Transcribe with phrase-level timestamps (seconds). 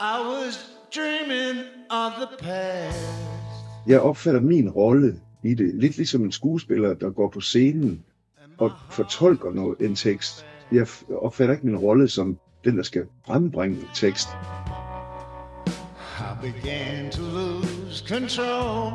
[0.00, 2.98] I was dreaming of the past.
[3.86, 8.04] Jeg opfatter min rolle i det lidt ligesom en skuespiller, der går på scenen
[8.58, 10.46] og fortolker noget, en tekst.
[10.72, 14.28] Jeg opfatter ikke min rolle som den, der skal frembringe en tekst.
[16.18, 18.92] I began to lose control.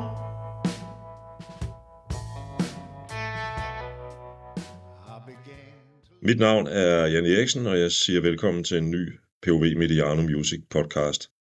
[6.22, 10.62] Mit navn er Jan Eriksen, og jeg siger velkommen til en ny POV Mediano Music
[10.70, 11.32] podcast.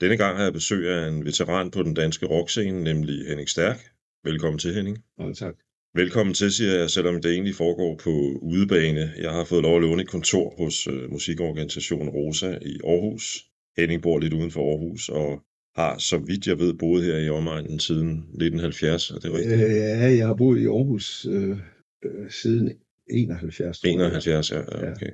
[0.00, 3.80] Denne gang har jeg besøg af en veteran på den danske rockscene, nemlig Henning Stærk.
[4.24, 4.98] Velkommen til, Henning.
[5.18, 5.54] Og tak.
[5.94, 8.10] Velkommen til, siger jeg, selvom det egentlig foregår på
[8.42, 9.12] udebane.
[9.18, 13.46] Jeg har fået lov at låne et kontor hos øh, musikorganisationen Rosa i Aarhus.
[13.76, 15.42] Henning bor lidt uden for Aarhus og
[15.76, 19.10] har, så vidt jeg ved, boet her i omegnen siden 1970.
[19.10, 19.54] Er det rigtigt?
[19.54, 21.56] Øh, ja, jeg har boet i Aarhus øh,
[22.04, 22.72] øh, siden
[23.10, 23.80] 71.
[23.80, 23.94] tror jeg.
[23.94, 25.12] 71, ja, ja, okay.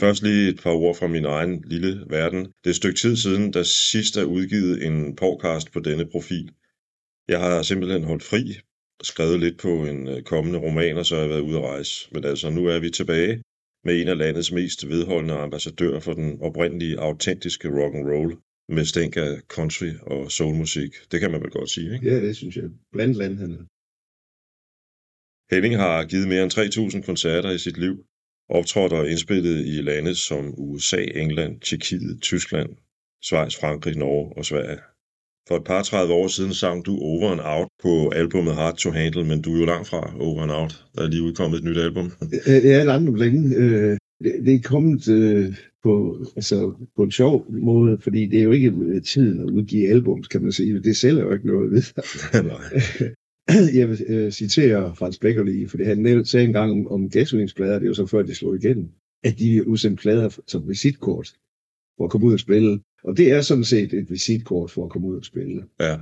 [0.00, 2.40] Først lige et par ord fra min egen lille verden.
[2.40, 6.50] Det er et stykke tid siden, der sidst er udgivet en podcast på denne profil.
[7.28, 8.42] Jeg har simpelthen holdt fri,
[9.02, 12.08] skrevet lidt på en øh, kommende roman, og så har jeg været ude at rejse.
[12.12, 13.42] Men altså, nu er vi tilbage
[13.84, 18.36] med en af landets mest vedholdende ambassadører for den oprindelige, autentiske rock and roll
[18.68, 20.92] med stænk af country og soulmusik.
[21.10, 22.06] Det kan man vel godt sige, ikke?
[22.10, 22.70] Ja, det synes jeg.
[22.92, 23.64] Blandt land han er.
[25.54, 27.94] Henning har givet mere end 3.000 koncerter i sit liv,
[28.48, 32.68] optrådt og indspillet i lande som USA, England, Tjekkiet, Tyskland,
[33.22, 34.78] Schweiz, Frankrig, Norge og Sverige.
[35.48, 38.90] For et par 30 år siden sang du Over and Out på albumet Hard to
[38.90, 40.84] Handle, men du er jo langt fra Over and Out.
[40.94, 42.12] Der er lige udkommet et nyt album.
[42.46, 43.56] Jeg er langt om længe.
[43.56, 48.42] Øh, det, det er kommet øh, på, altså, på en sjov måde, fordi det er
[48.42, 50.82] jo ikke øh, tiden at udgive albums, kan man sige.
[50.82, 51.82] Det sælger jo ikke noget ved.
[52.52, 53.14] Nej.
[53.78, 57.88] Jeg vil øh, citere Frans Beckerli, for han sagde engang om, om gasolins-plader, det er
[57.88, 58.92] jo så før de slog igen,
[59.24, 61.32] at de udsendte plader som visitkort
[61.96, 62.80] for at komme ud og spille.
[63.04, 65.64] Og det er sådan set et visitkort for at komme ud og spille.
[65.80, 65.96] Ja,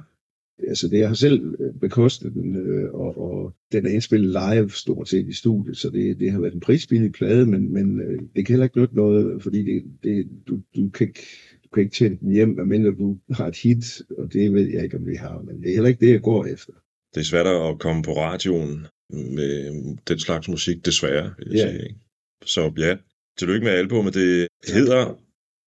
[0.68, 4.70] Altså det jeg har selv øh, bekostet den, øh, og, og den er indspillet live
[4.70, 8.20] stort set i studiet, så det, det har været en prisbillig plade, men, men øh,
[8.36, 11.26] det kan heller ikke nytte noget, fordi det, det, du, du, kan ikke,
[11.64, 14.84] du kan ikke tjene den hjem, medmindre du har et hit, og det ved jeg
[14.84, 16.72] ikke, om vi har, men det er heller ikke det, jeg går efter.
[17.14, 19.72] Det er svært at komme på radioen med
[20.08, 21.70] den slags musik, desværre, vil jeg Ja.
[21.70, 21.82] sige.
[21.88, 22.00] Ikke?
[22.44, 22.96] Så ja,
[23.38, 24.14] tillykke med albumet.
[24.14, 25.18] Det hedder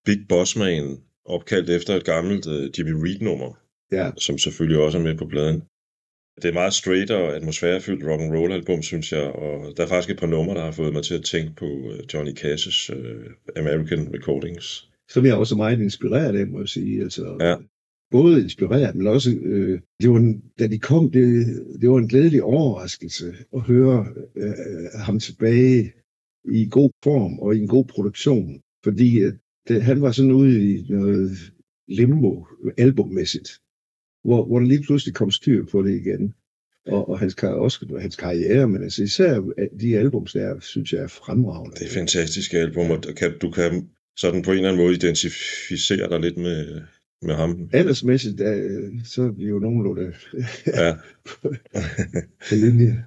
[0.06, 3.60] Big Boss Man, opkaldt efter et gammelt uh, Jimmy Reed-nummer.
[3.92, 5.64] Ja, som selvfølgelig også er med på pladen.
[6.42, 9.88] Det er meget straight og atmosfærefyldt rock and roll album, synes jeg, og der er
[9.88, 12.94] faktisk et par numre, der har fået mig til at tænke på øh, Johnny Cash's
[12.96, 13.26] uh,
[13.58, 14.90] American Recordings.
[15.10, 17.02] som jeg også er meget inspireret af, må jeg sige.
[17.02, 17.56] Altså, Ja.
[18.18, 21.26] Både inspireret, men også, øh, det var en, da de kom, det,
[21.82, 24.54] det var en glædelig overraskelse at høre øh,
[25.08, 25.94] ham tilbage
[26.60, 28.62] i god form og i en god produktion.
[28.84, 29.34] Fordi øh, at
[29.68, 31.32] det, han var sådan ude i noget
[31.88, 33.50] limbo albummæssigt,
[34.24, 36.34] hvor, hvor der lige pludselig kom styr på det igen.
[36.88, 40.94] Og, og hans, kar- også hans karriere, men altså især øh, de album, der, synes
[40.94, 41.76] jeg er fremragende.
[41.80, 46.10] Det er fantastiske album, og kan, du kan sådan på en eller anden måde identificere
[46.10, 46.82] dig lidt med,
[47.22, 47.70] med ham.
[47.74, 50.14] Aldersmæssigt, der, så er vi jo nogenlunde
[50.68, 50.96] Ja.
[52.50, 53.06] på linje.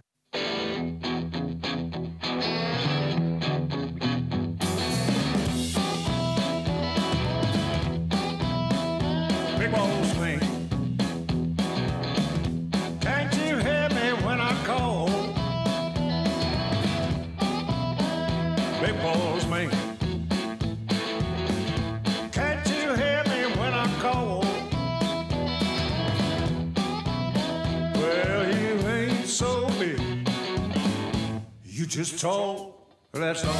[32.04, 33.52] Just tall, that's all.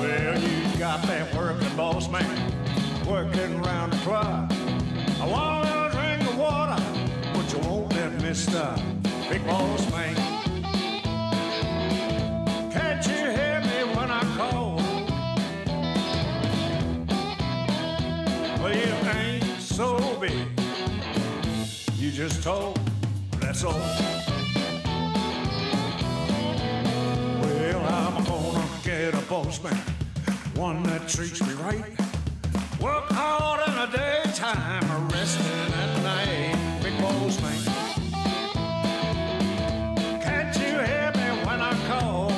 [0.00, 2.52] Well, you got that working boss man
[3.06, 4.50] working around the clock.
[5.20, 6.82] I want a drink of water,
[7.32, 8.80] but you won't let me stop.
[9.30, 10.16] Big boss man.
[12.72, 14.76] Can't you hear me when I call?
[18.60, 20.48] Well, you ain't so big.
[21.96, 22.80] You just told,
[23.38, 24.35] that's all.
[27.88, 29.76] I'm gonna get a boss man,
[30.54, 31.84] one that treats me right.
[32.80, 36.82] Work hard in the daytime, resting at night.
[36.82, 37.62] Big boss man.
[40.22, 42.28] Can't you hear me when I call?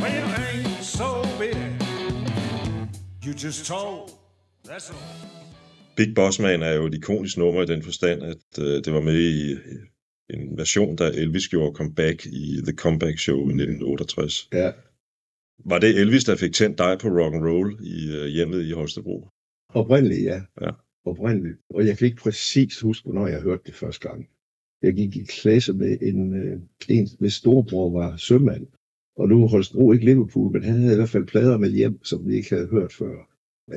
[0.00, 1.56] Well, you ain't so big.
[3.22, 4.12] You just told.
[4.64, 4.96] That's all.
[5.96, 9.00] Big Boss Man er jo et ikonisk nummer i den forstand, at øh, det var
[9.00, 9.56] med i
[10.30, 14.48] en version, da Elvis gjorde comeback i The Comeback Show i 1968.
[14.52, 14.72] Ja,
[15.64, 18.70] Var det Elvis, der fik tændt dig på rock and roll i øh, hjemmet i
[18.70, 19.28] Holstebro?
[19.68, 20.40] oprindeligt ja.
[20.60, 20.70] Ja.
[21.04, 21.56] Oprindeligt.
[21.74, 24.28] Og jeg kan ikke præcis huske, hvornår jeg hørte det første gang.
[24.82, 28.66] Jeg gik i klasse med en, øh, en hvis storebror var sømand.
[29.16, 32.28] Og nu Holstebro ikke Liverpool, men han havde i hvert fald plader med hjem, som
[32.28, 33.14] vi ikke havde hørt før.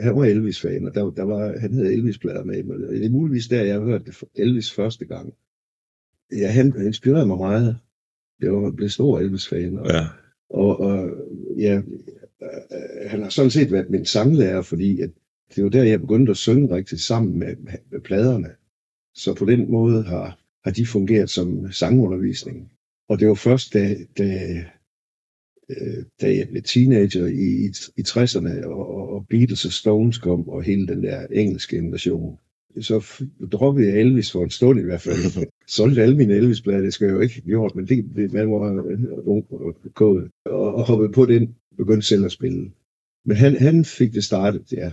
[0.02, 2.64] Han var Elvis-fan, og der, der var, han havde Elvis-plader med.
[2.64, 5.34] Men det er muligvis der, jeg hørte det- Elvis første gang.
[6.32, 7.78] Ja, han inspirerede mig meget.
[8.42, 10.08] Jeg var blev stor Elvis-fan, og, Ja,
[10.50, 11.10] og, og
[11.58, 11.82] ja,
[13.08, 15.10] han har sådan set været min sanglærer, fordi at
[15.56, 18.50] det var der, jeg begyndte at synge rigtig sammen med, med, med pladerne.
[19.16, 22.72] Så på den måde har, har de fungeret som sangundervisning.
[23.10, 24.64] Og det var først, da, da,
[25.70, 30.50] øh, da jeg blev teenager i, i, i 60'erne, og, og Beatles og Stones kom,
[30.50, 32.40] og hele den der engelske invasion,
[32.82, 33.06] så
[33.52, 35.48] droppede jeg Elvis for en stund i hvert fald.
[35.68, 38.52] Solgte alle mine Elvis-plader, det skal jeg jo ikke have gjort, men det, det man
[38.52, 42.72] var øh, ung og gået, og, og hoppede på den, begyndte selv at spille.
[43.26, 44.92] Men han, han fik det startet, ja.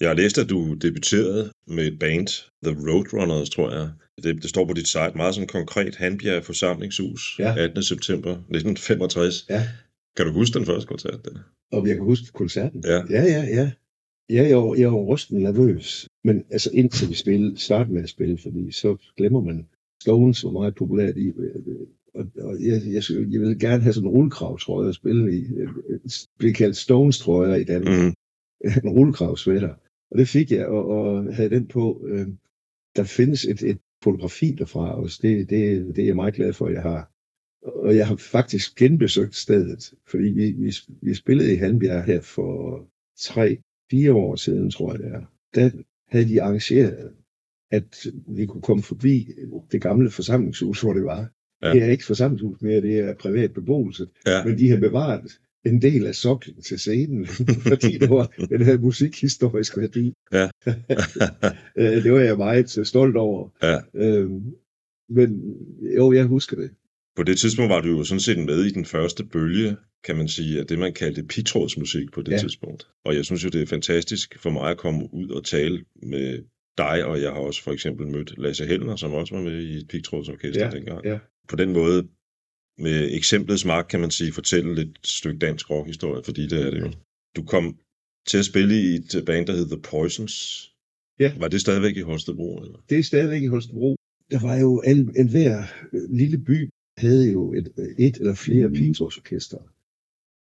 [0.00, 2.26] Jeg har læst, at du debuterede med et band,
[2.64, 3.88] The Roadrunners, tror jeg.
[4.22, 5.96] Det, det står på dit site meget sådan konkret.
[5.96, 7.54] Hanbjerg Forsamlingshus, Ja.
[7.58, 7.82] 18.
[7.82, 9.46] september 1965.
[9.50, 9.62] Ja.
[10.16, 11.24] Kan du huske den første koncert?
[11.24, 11.30] Der?
[11.72, 12.84] Og jeg kan huske koncerten.
[12.86, 13.02] Ja.
[13.10, 13.70] Ja, ja, ja.
[14.32, 16.08] Ja, jeg var, jeg var rystende nervøs.
[16.24, 19.66] Men altså indtil vi spillede, startede med at spille, fordi så glemmer man,
[20.02, 21.32] Stones var meget populært i.
[22.14, 25.40] Og, og jeg, jeg, jeg ville gerne have sådan en rullekravtrøje at spille i.
[25.40, 27.98] Det blev kaldt Stones trøjer i Danmark.
[27.98, 28.14] Mm.
[28.84, 29.74] en rullekravsvætter.
[30.10, 32.06] Og det fik jeg, og, og havde den på.
[32.08, 32.26] Øh,
[32.96, 35.18] der findes et, et fotografi derfra også.
[35.22, 37.10] Det, det, det er jeg meget glad for, at jeg har.
[37.62, 42.84] Og jeg har faktisk genbesøgt stedet, fordi vi, vi, vi spillede i Hanbjerg her for
[43.18, 43.58] tre,
[43.92, 45.22] fire år siden, tror jeg det er.
[45.54, 45.70] Der
[46.08, 47.10] havde de arrangeret,
[47.70, 49.28] at vi kunne komme forbi
[49.72, 51.28] det gamle forsamlingshus, hvor det var.
[51.62, 51.72] Ja.
[51.72, 54.06] Det er ikke forsamlingshus mere, det er privat beboelse.
[54.26, 54.44] Ja.
[54.44, 57.26] Men de har bevaret en del af soklen til scenen,
[57.72, 60.14] fordi det var, den havde musikhistorisk værdi.
[60.32, 60.48] Ja.
[61.76, 63.48] Øh, det var jeg meget øh, stolt over.
[63.62, 63.78] Ja.
[63.94, 64.54] Øhm,
[65.08, 65.56] men
[65.96, 66.70] jo, jeg husker det.
[67.16, 70.28] På det tidspunkt var du jo sådan set med i den første bølge, kan man
[70.28, 72.38] sige, af det, man kaldte pitrådsmusik på det ja.
[72.38, 72.88] Tidspunkt.
[73.04, 76.42] Og jeg synes jo, det er fantastisk for mig at komme ud og tale med
[76.78, 79.76] dig, og jeg har også for eksempel mødt Lasse Hellner, som også var med i
[79.76, 81.04] et pigtrådsorkester Ja, dengang.
[81.04, 81.18] ja.
[81.48, 82.08] På den måde,
[82.78, 86.80] med eksemplets magt, kan man sige, fortælle lidt stykke dansk rockhistorie, fordi det er det
[86.80, 86.92] jo.
[87.36, 87.78] Du kom
[88.28, 90.68] til at spille i et band, der hed The Poisons.
[91.20, 91.32] Ja.
[91.38, 92.62] Var det stadigvæk i Holstebro?
[92.62, 92.78] Eller?
[92.90, 93.96] Det er stadigvæk i Holstebro.
[94.30, 95.62] Der var jo en, en hver
[96.16, 96.70] lille by
[97.02, 98.74] havde jo et, et eller flere Mm.
[98.74, 99.58] pigtrådsorkester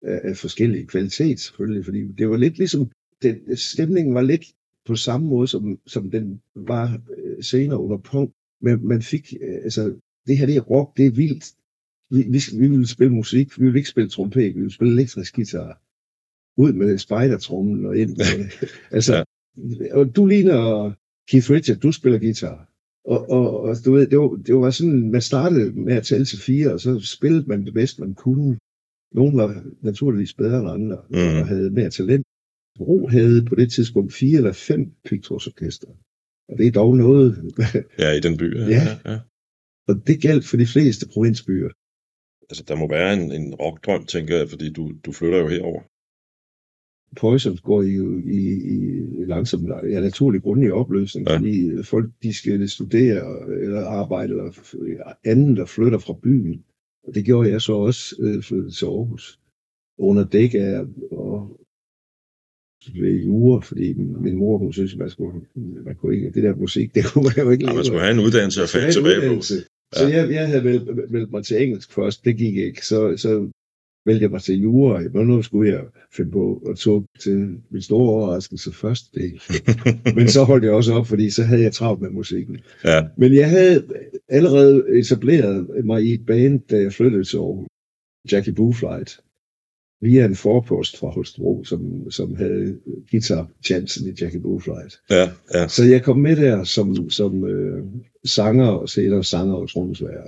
[0.03, 4.45] af, af forskellige kvalitet selvfølgelig, fordi det var lidt ligesom, den, stemningen var lidt
[4.85, 9.55] på samme måde, som, som den var øh, senere under punkt, men man fik, øh,
[9.63, 9.95] altså,
[10.27, 11.45] det her det er rock, det er vildt.
[12.09, 15.35] Vi, vi, vi ville spille musik, vi ville ikke spille trompet, vi ville spille elektrisk
[15.35, 15.81] guitar.
[16.57, 18.67] Ud med spejdertrummen og ind med,
[18.97, 19.25] altså,
[19.91, 20.91] og du ligner
[21.29, 22.66] Keith Richards, du spiller guitar.
[23.13, 26.25] Og, og, og du ved, det var, det var sådan, man startede med at tælle
[26.25, 28.57] til fire, og så spillede man det bedst, man kunne.
[29.13, 31.39] Nogle var naturligvis bedre end andre, Mm.
[31.39, 32.25] og havde mere talent.
[32.79, 35.87] Ro havde på det tidspunkt fire eller fem pigtrådsorkester.
[36.49, 37.29] Og det er dog noget,
[38.03, 38.47] Ja, i den by.
[38.59, 38.65] Ja.
[38.69, 39.19] ja, ja.
[39.87, 41.69] og det galt for de fleste provinsbyer.
[42.49, 45.81] Altså, der må være en, en rockdrøm, tænker jeg, fordi du, du flytter jo herover.
[47.15, 48.39] Poisons går jo i,
[48.75, 51.33] i langsomt, ja, naturlig grund i opløsning, Ja.
[51.33, 51.37] ja.
[51.39, 53.23] fordi folk de skal studere
[53.63, 54.51] eller arbejde eller
[55.25, 56.63] andet, der flytter fra byen.
[57.07, 59.39] Og det gjorde jeg så også, øh, flyttede til Aarhus.
[59.99, 61.59] Under dæk af og
[62.95, 65.41] ved jure, fordi min mor, hun synes, man skulle,
[65.85, 68.13] man kunne ikke, det der musik, det kunne man jo ikke Ja, man skulle have
[68.13, 69.21] en uddannelse og falde tilbage på.
[69.21, 69.55] uddannelse.
[69.93, 72.85] Så jeg, jeg havde meldt, meldt mig til engelsk først, det gik ikke.
[72.85, 73.29] Så, så
[74.07, 75.83] meldte jeg mig til jura, men nu skulle jeg
[76.13, 77.37] finde på og tog til
[77.69, 79.41] min store overraskelse første del.
[80.17, 82.57] Men så holdt jeg også op, fordi så havde jeg travlt med musikken.
[82.83, 83.83] ja, Men jeg havde
[84.29, 87.67] allerede etableret mig i et band, da jeg flyttede til Aarhus.
[88.31, 89.19] Jackie Booflight.
[90.01, 92.77] Via en forpost fra Holstebro, som, som havde
[93.11, 94.99] guitar-chancen i Jackie Booflight.
[95.09, 95.67] ja, ja.
[95.67, 97.83] Så jeg kom med der som, som øh,
[98.25, 100.27] sanger og senere sanger og trommeslager.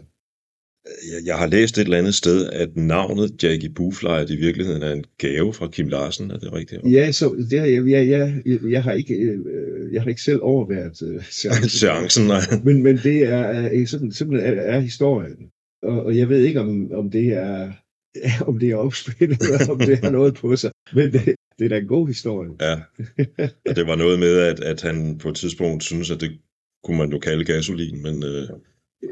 [1.11, 4.93] Jeg, jeg har læst et eller andet sted, at navnet Jackie Booflight i virkeligheden er
[4.93, 6.31] en gave fra Kim Larsen.
[6.31, 6.81] Er det rigtigt?
[6.91, 8.07] Ja, så det har jeg, jeg,
[8.45, 11.69] jeg, jeg, har ikke, øh, jeg har ikke selv overværet øh, seancen.
[11.79, 12.41] Seancen, nej.
[12.63, 15.49] Men, men det er, er sådan, simpelthen er, er historien.
[15.83, 17.71] Og, og jeg ved ikke, om, om det er
[18.49, 20.71] om det er opspillet, eller om det har noget på sig.
[20.93, 22.49] Men det, det er da en god historie.
[22.61, 22.75] Ja.
[23.69, 26.39] Og det var noget med, at, at han på et tidspunkt synes, at det
[26.83, 28.49] kunne man jo kalde gasolin, men øh,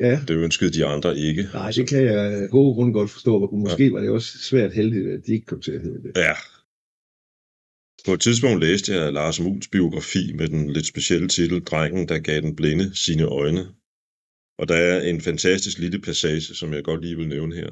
[0.01, 1.43] Ja, Det ønskede de andre ikke.
[1.53, 3.49] nej, det kan jeg gode grunde godt forstå.
[3.51, 3.91] Måske ja.
[3.91, 6.11] var det også svært heldigt, at de ikke kom til at hedde det.
[6.17, 6.33] Ja.
[8.05, 12.19] På et tidspunkt læste jeg Lars Muls biografi med den lidt specielle titel Drengen, der
[12.19, 13.67] gav den blinde sine øjne.
[14.59, 17.69] Og der er en fantastisk lille passage, som jeg godt lige vil nævne her.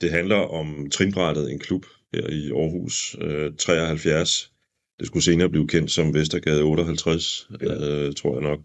[0.00, 4.52] Det handler om Trinbrættet, en klub her i Aarhus øh, 73.
[4.98, 7.66] Det skulle senere blive kendt som Vestergade 58, Ja.
[8.06, 8.60] øh, tror jeg nok.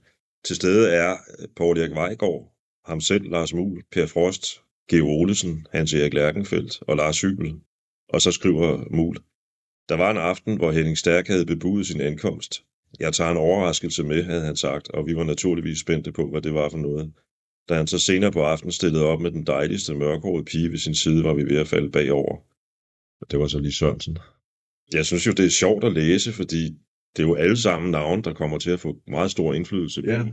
[0.46, 1.16] Til stede er
[1.58, 2.55] Paul Erik Vejgaard,
[2.88, 7.56] ham selv, Lars Muhl, Per Frost, Geo Olesen, Hans Erik Lærkenfeldt og Lars Hybel.
[8.10, 9.18] Og så skriver Muhl,
[9.90, 12.64] der var en aften, hvor Henning Stærk havde bebudet sin ankomst.
[13.00, 16.42] Jeg tager en overraskelse med, havde han sagt, og vi var naturligvis spændte på, hvad
[16.42, 17.14] det var for noget.
[17.70, 20.96] Da han så senere på aftenen stillede op med den dejligste mørkhårede pige ved sin
[20.96, 22.38] side, var vi ved at falde bagover.
[23.22, 24.18] Og det var så lige Sørensen.
[24.94, 26.64] Jeg synes jo, det er sjovt at læse, fordi
[27.16, 30.08] det er jo alle sammen navne, der kommer til at få meget stor indflydelse på.
[30.08, 30.26] Ja.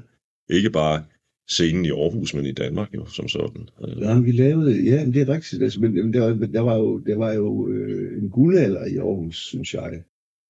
[0.50, 1.04] Ikke bare
[1.52, 3.68] scenen i Aarhus, men i Danmark jo, som sådan.
[4.00, 5.62] Ja, vi lavede, ja, men det er rigtigt.
[5.62, 9.36] Altså, men, der, var, der var jo, der var jo øh, en guldalder i Aarhus,
[9.36, 10.02] synes jeg.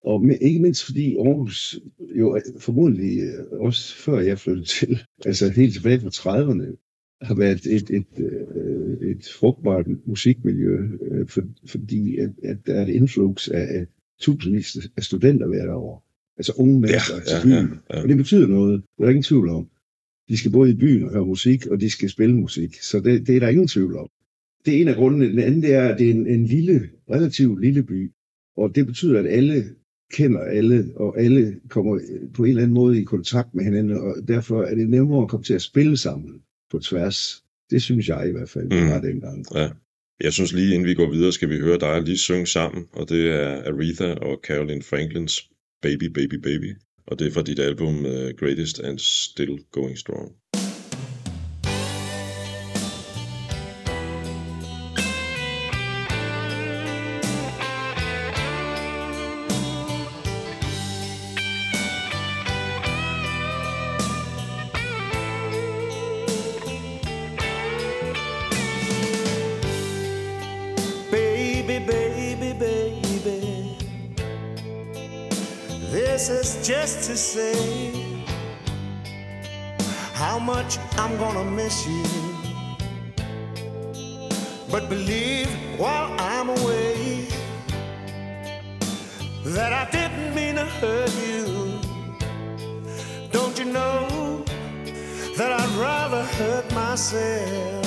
[0.04, 1.78] Og med, ikke mindst fordi Aarhus
[2.18, 6.76] jo formodentlig øh, også før jeg flyttede til, altså helt tilbage fra 30'erne,
[7.22, 10.78] har været et, et, øh, et frugtbart musikmiljø,
[11.10, 13.86] øh, for, fordi at, at der er et influx af, af
[14.20, 16.04] tusindvis af studenter hvert år.
[16.36, 17.80] Altså unge mennesker til ja, byen.
[17.90, 18.02] ja, ja.
[18.02, 18.82] Og det betyder noget.
[18.82, 19.68] Det er der ingen tvivl om.
[20.28, 22.74] De skal både i byen og høre musik, og de skal spille musik.
[22.82, 24.08] Så det, det er der ingen tvivl om.
[24.64, 25.28] Det er en af grundene.
[25.28, 28.10] Den anden det er, at det er en, en lille, relativt lille by.
[28.56, 29.64] Og det betyder, at alle
[30.12, 32.00] kender alle, og alle kommer
[32.34, 35.28] på en eller anden måde i kontakt med hinanden, og derfor er det nemmere at
[35.28, 37.42] komme til at spille sammen på tværs.
[37.70, 38.88] Det synes jeg i hvert fald, det Mm.
[38.88, 39.44] var dengang.
[39.54, 39.70] Ja.
[40.20, 43.08] Jeg synes lige inden vi går videre, skal vi høre dig lige synge sammen, og
[43.08, 45.50] det er Aretha og Caroline Franklins
[45.82, 46.72] Baby Baby Baby,
[47.12, 50.41] og det er fra dit album uh, Greatest and Still Going Strong.
[76.62, 77.92] Just to say
[80.14, 82.04] how much I'm gonna miss you.
[84.70, 87.26] But believe while I'm away
[89.44, 91.80] that I didn't mean to hurt you.
[93.32, 94.44] Don't you know
[95.36, 97.81] that I'd rather hurt myself?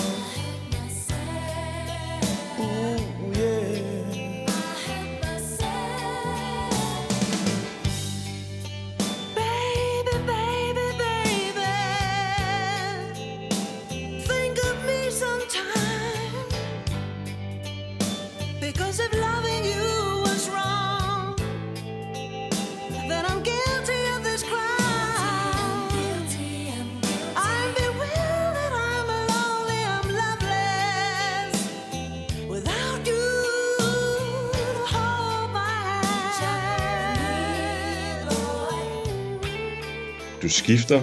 [40.61, 41.01] Skifter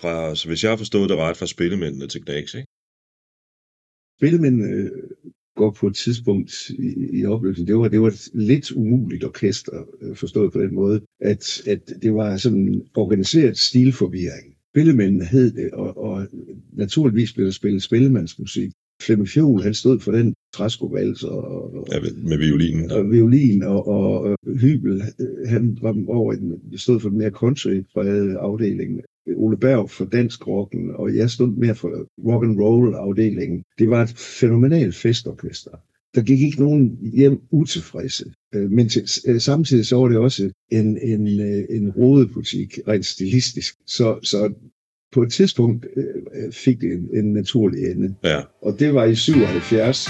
[0.00, 2.68] fra, så hvis jeg har forstået det ret, fra spillemændene til Knacks, ikke?
[4.18, 4.90] Spillemænd øh,
[5.56, 7.68] går på et tidspunkt i, i opløsning.
[7.68, 11.92] Det var, det var et lidt umuligt orkester, øh, forstået på den måde, at, at
[12.02, 14.56] det var sådan en organiseret stilforvirring.
[14.72, 16.28] Spillemændene hed det, og, og
[16.72, 18.70] naturligvis blev der spillet spillemandsmusik.
[19.06, 21.44] Flemming Fjol, han stod for den træskobals og,
[21.74, 22.90] og, Ja, med- violinen.
[22.90, 27.18] og violin, og, og, og Hybel, øh, han var over i den, stod for den
[27.18, 29.00] mere country-prægede afdeling.
[29.36, 31.88] Ole Berg for dansk rocken, og jeg stod mere for
[32.30, 33.62] rock and roll afdelingen.
[33.78, 34.08] Det var et
[34.40, 35.70] fænomenalt festorkester.
[36.14, 38.24] Der gik ikke nogen hjem utilfredse.
[38.54, 43.06] Øh, Men til, øh, samtidig så var det også en, en, øh, en rodebutik, rent
[43.06, 43.74] stilistisk.
[43.86, 44.52] Så, så
[45.12, 48.14] på et tidspunkt øh, fik det en, en naturlig ende.
[48.24, 50.08] Ja, Og det var i 77.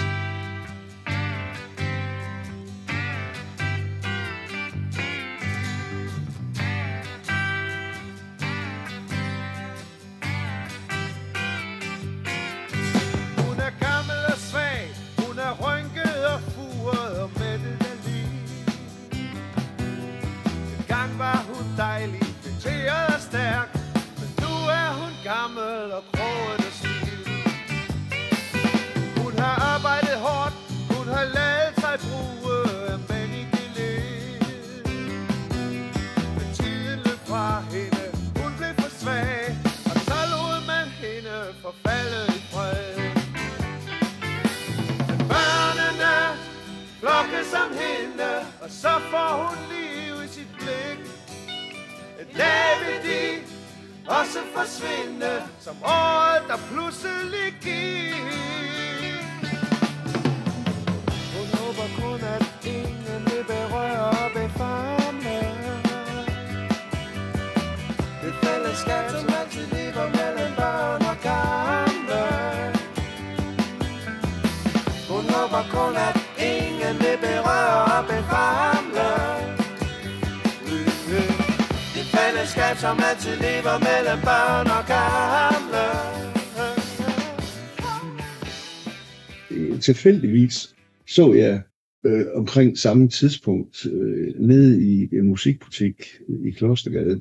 [89.83, 90.75] tilfældigvis
[91.07, 91.63] så jeg
[92.07, 96.03] øh, omkring samme tidspunkt øh, nede i en musikbutik
[96.45, 97.21] i Klostergade,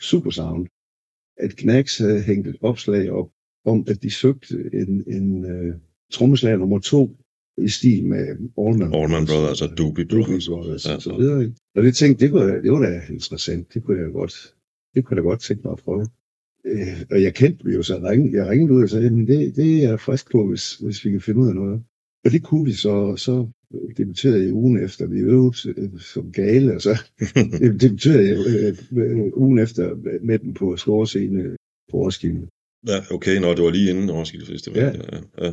[0.00, 0.66] Supersound,
[1.36, 3.30] at Knacks havde hængt et opslag op
[3.64, 5.74] om, at de søgte en, en øh,
[6.12, 7.16] trommeslager nummer to
[7.58, 8.26] i stil med
[8.58, 10.48] Allman, Allman Brothers og Doobie Brothers.
[10.48, 10.94] Brothers Ja.
[10.94, 11.52] og så videre.
[11.76, 13.74] Og det tænkte, det kunne, det var da interessant.
[13.74, 14.54] Det kunne jeg godt,
[14.94, 16.06] det kunne jeg da godt tænke mig at prøve.
[16.66, 19.26] Øh, og jeg kendte dem jo, så jeg ringede, jeg ringede ud og sagde, "Jamen,
[19.26, 21.82] det, det er jeg frisk på, hvis, hvis vi kan finde ud af noget.
[22.28, 23.46] Og det kunne vi så, så
[23.96, 27.02] debuterede jeg ugen efter, vi øvede som gale, og så
[27.82, 28.38] debuterede jeg
[28.92, 31.56] øh, ugen efter med dem på store scene
[31.90, 32.46] på Roskilde.
[32.86, 34.82] Ja, okay, når det var lige inden Roskilde Festival.
[34.82, 35.16] Ja.
[35.16, 35.52] ja, ja.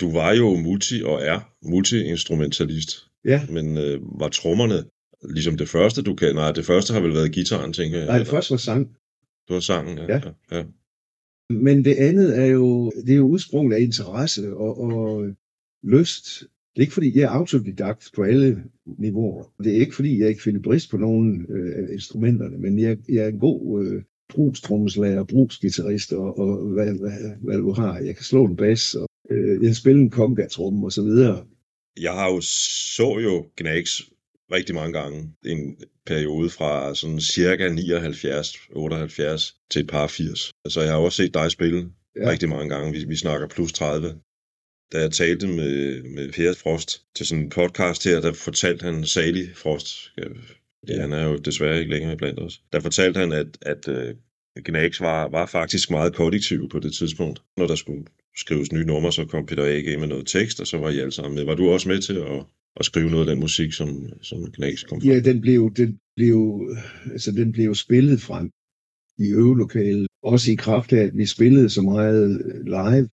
[0.00, 2.90] Du var jo multi og er multi-instrumentalist,
[3.24, 4.84] Ja, men øh, var trommerne
[5.30, 6.34] ligesom det første, du kan?
[6.34, 8.06] Nej, det første har vel været gitaren, tænker jeg.
[8.06, 8.88] nej, det første var sang,
[9.48, 10.04] Det var sangen, ja.
[10.04, 10.20] Ja.
[10.50, 10.56] ja.
[10.56, 10.64] ja.
[11.50, 15.26] Men det andet er jo, det er jo udsprunget af interesse og, og
[15.82, 16.40] lyst.
[16.40, 18.62] Det er ikke fordi, jeg er autodidakt på alle
[18.98, 19.44] niveauer.
[19.64, 22.98] Det er ikke fordi, jeg ikke finder brist på nogen øh, af instrumenterne, men jeg,
[23.08, 27.98] jeg er en god øh, brugstrommeslager, brugsgitarrist og, og hvad, hvad, hvad, du har.
[27.98, 31.44] Jeg kan slå en bas, og øh, jeg kan spille en conga-tromme og så videre.
[32.00, 32.40] Jeg har jo
[32.96, 34.02] så jo Gnags
[34.52, 35.32] rigtig mange gange.
[35.46, 40.50] En periode fra sådan cirka 79, 78 til et par 80.
[40.68, 42.30] Så jeg har også set dig spille ja.
[42.30, 42.92] rigtig mange gange.
[42.92, 44.14] Vi, vi snakker plus 30.
[44.92, 49.04] Da jeg talte med, med Per Frost til sådan en podcast her, der fortalte han,
[49.04, 50.10] Sali Frost,
[50.78, 51.00] fordi Ja.
[51.00, 54.16] han er jo desværre ikke længere blandt os, der fortalte han, at, at uh,
[54.64, 57.42] Gnags var, var faktisk meget kollektiv på det tidspunkt.
[57.56, 58.04] Når der skulle
[58.36, 59.98] skrives nye numre, så kom Peter A.G.
[59.98, 61.44] med noget tekst, og så var I alle sammen med.
[61.44, 62.44] Var du også med til at,
[62.76, 63.88] at skrive noget af den musik, som,
[64.22, 65.08] som Gnags kom fra?
[65.08, 66.60] Ja, den blev, den blev,
[67.12, 68.50] altså den blev spillet frem
[69.18, 70.06] i øvelokalet.
[70.22, 73.08] Også i kraft af, at vi spillede så meget live,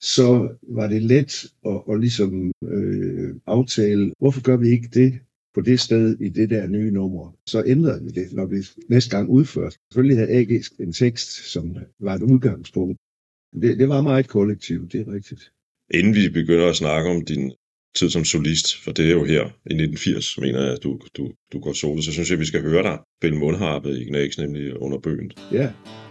[0.00, 5.20] så var det let at, at ligesom øh, aftale, hvorfor gør vi ikke det
[5.54, 7.36] på det sted i det der nye nummer.
[7.46, 8.56] Så ændrede vi det, når vi
[8.88, 9.76] næste gang udførte.
[9.90, 12.98] Selvfølgelig havde AG en tekst, som var et udgangspunkt.
[13.62, 15.52] Det, det var meget kollektivt, det er rigtigt.
[15.94, 17.52] Inden vi begynder at snakke om din
[17.94, 21.32] tid som solist, for det er jo her i 1980, mener jeg, at du, du,
[21.52, 24.38] du går solo, så synes jeg, at vi skal høre dig spille mundharpe i Gnags,
[24.38, 25.32] nemlig under bøgen.
[25.52, 26.09] Ja, Lun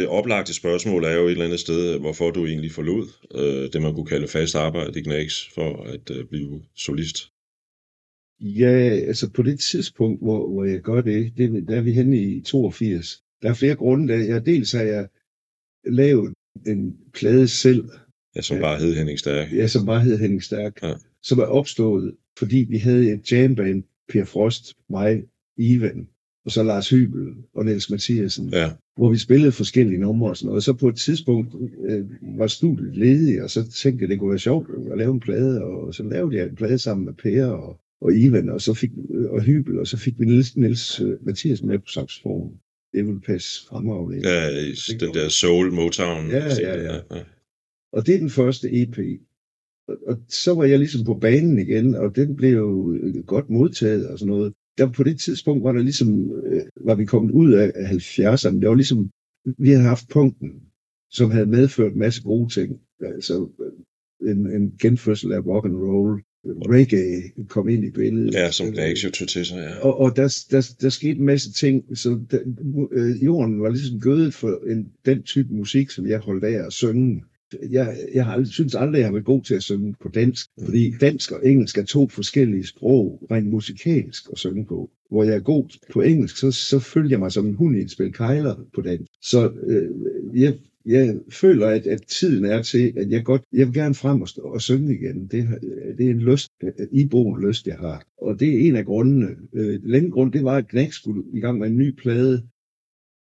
[0.00, 3.82] Det oplagte spørgsmål er jo et eller andet sted, hvorfor du egentlig forlod øh, det,
[3.82, 7.16] man kunne kalde fast arbejde i Gnags, for at øh, blive solist.
[8.40, 8.72] Ja,
[9.10, 12.40] altså på det tidspunkt, hvor, hvor jeg gør det, det, der er vi henne i
[12.40, 13.22] 82.
[13.42, 14.12] Der er flere grunde.
[14.12, 14.18] Der.
[14.24, 15.08] Jeg, dels har jeg
[15.86, 16.34] lavet
[16.66, 17.84] en plade selv,
[18.36, 18.62] Ja, som Ja.
[18.62, 19.52] bare hed Henning Stærk.
[19.52, 20.94] ja, som bare hed Henning Stærk, Ja.
[21.22, 25.22] som er opstået fordi vi havde et jamband, Per Frost, mig,
[25.56, 26.08] Ivan,
[26.44, 30.46] og så Lars Hybel og Niels Mathiasen, Ja, hvor vi spillede forskellige numre og sådan
[30.46, 30.56] noget.
[30.56, 31.54] Og så på et tidspunkt
[31.88, 32.04] øh,
[32.38, 35.64] var studiet ledigt, og så tænkte jeg, det kunne være sjovt at lave en plade,
[35.64, 38.90] og så lavede jeg en plade sammen med Per og, og Ivan, og så fik
[39.28, 42.52] og Hybel, og så fik vi Niels, Niels øh, Mathiasen med på saxofon.
[42.92, 44.28] Det ville passe fremragende.
[44.28, 46.30] ja i den der Soul Motown.
[46.30, 46.98] Ja, ja, ja.
[47.92, 48.98] Og det er den første EP.
[49.88, 54.08] Og, og så var jeg ligesom på banen igen, og den blev jo godt modtaget
[54.08, 54.52] og sådan noget.
[54.80, 58.60] Der på det tidspunkt var der ligesom, øh, var vi kommet ud af af 70'erne.
[58.60, 59.10] Det var ligesom,
[59.58, 60.50] vi havde haft punkten,
[61.10, 62.80] som havde medført en masse gode ting.
[63.00, 66.22] Altså øh, en, en genfødsel af rock and roll.
[66.44, 68.34] Reggae kom ind i billedet.
[68.34, 68.66] Ja, som
[69.04, 69.78] jo tog til sig, ja.
[69.78, 72.38] Og, og der, der, der skete en masse ting, så der,
[72.92, 76.72] øh, jorden var ligesom gødet for en, den type musik, som jeg holdt af at
[76.72, 77.22] synge.
[77.70, 80.94] Jeg, jeg har synes aldrig, jeg har været god til at synge på dansk, fordi
[81.00, 84.90] dansk og engelsk er to forskellige sprog, rent musikalsk at synge på.
[85.10, 87.80] Hvor jeg er god på engelsk, så, så følger jeg mig som en hund i
[87.80, 89.12] et spil kejler på dansk.
[89.22, 89.88] Så øh,
[90.40, 90.54] jeg,
[90.86, 94.28] jeg føler, at, at tiden er til, at jeg godt, jeg vil gerne frem og,
[94.28, 95.26] stå, og synge igen.
[95.26, 95.48] Det,
[95.98, 96.48] det er en lyst,
[96.92, 98.04] iboende lyst, jeg har.
[98.18, 99.28] Og det er en af grundene.
[99.54, 102.42] Øh, den grund, det var, at Knæk skulle i gang med en ny plade,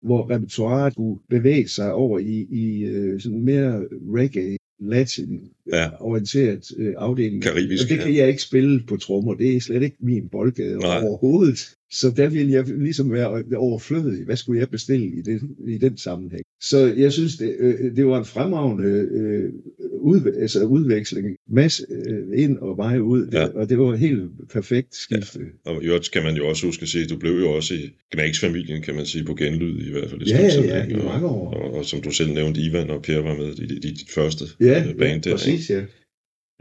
[0.05, 5.40] hvor repertoireet skulle bevæge sig over i, i øh, sådan mere reggae, latin,
[5.73, 5.88] Ja.
[6.01, 7.43] orienteret øh, afdeling.
[7.43, 8.03] Karibisk, Og det ja.
[8.03, 9.35] kan jeg ikke spille på trommer.
[9.35, 11.03] Det er slet ikke min boldgade Nej.
[11.03, 11.59] overhovedet.
[11.92, 14.25] Så der ville jeg ligesom være overflødig.
[14.25, 16.42] Hvad skulle jeg bestille i, det, i den sammenhæng?
[16.62, 19.53] Så jeg synes, det, øh, det var en fremragende øh,
[20.01, 21.37] udve- altså udveksling.
[21.51, 23.29] Masse øh, ind og vej ud.
[23.33, 23.47] Ja.
[23.49, 25.38] Og det var helt perfekt skifte.
[25.64, 27.75] Og i øvrigt kan man jo også huske at sige, at du blev jo også
[27.75, 30.23] i Gnags-familien, kan man sige, på genlyd i hvert fald.
[30.23, 31.55] et Ja, stykke ja, ja, i mange år.
[31.55, 34.44] Og, og, og som du selv nævnte, Ivan og Per var med i de første
[34.61, 35.37] Ja, øh, band ja der.
[35.37, 35.83] præcis, ja.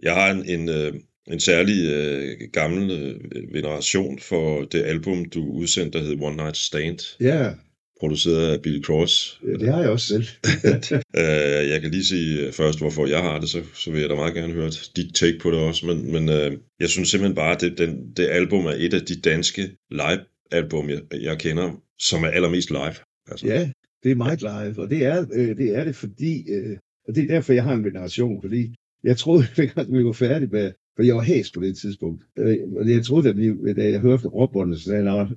[0.04, 0.94] Jeg har en, en, øh,
[1.32, 6.58] en særlig øh, gammel øh, veneration for det album, du udsendte, der hed One Night
[6.58, 7.52] Stand, Ja,
[8.00, 9.42] produceret af Billy Cross.
[9.60, 10.26] det har jeg også selv.
[11.18, 14.10] Øh, jeg kan lige sige øh, først, hvorfor jeg har det, så, så vil jeg
[14.10, 15.86] da meget gerne høre dit take på det også.
[15.86, 19.02] Men, men øh, jeg synes simpelthen bare, at det, den, det album er et af
[19.02, 22.96] de danske live-album, jeg, jeg kender, som er allermest live.
[23.32, 23.72] Altså, Ja,
[24.04, 27.24] det er meget live, og det er, øh, det, er det, fordi, øh, og det
[27.24, 31.04] er derfor, jeg har en veneration, fordi jeg troede, at vi var færdige med, for
[31.04, 34.28] jeg var hæs på det tidspunkt, øh, og jeg troede, at vi, da jeg hørte
[34.28, 35.36] råbåndet, så sagde jeg, "Nå,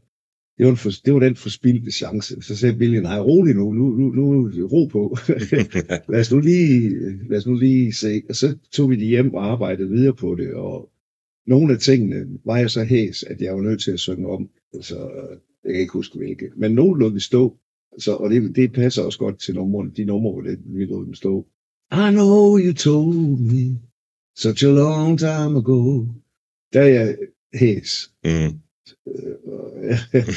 [0.59, 2.43] det var, for, det var den forspildte chance.
[2.43, 5.17] Så sagde Billy, nej, rolig nu, nu, nu, nu ro på.
[6.13, 6.91] lad, os nu lige,
[7.29, 8.23] lad os nu lige se.
[8.29, 10.91] Og så tog vi det hjem og arbejdede videre på det, og
[11.47, 14.49] nogle af tingene var jeg så hæs, at jeg var nødt til at synge om.
[14.81, 15.11] Så
[15.65, 16.51] jeg kan ikke huske hvilke.
[16.57, 17.57] Men nogle lod vi stå,
[17.99, 21.05] så, og det, det passer også godt til numrene, de numre, hvor det, vi lod
[21.05, 21.47] dem stå.
[21.93, 23.79] I know you told me
[24.37, 26.05] such a long time ago.
[26.73, 27.17] Der er jeg
[27.55, 28.11] hæs.
[28.25, 28.61] mm,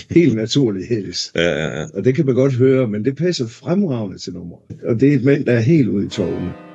[0.15, 1.31] Helt naturlig hæs.
[1.35, 1.85] ja, ja, ja.
[1.93, 4.61] Og det kan man godt høre, men det passer fremragende til nummeret.
[4.83, 6.68] Og det er et mænd, der er helt ude i tårne.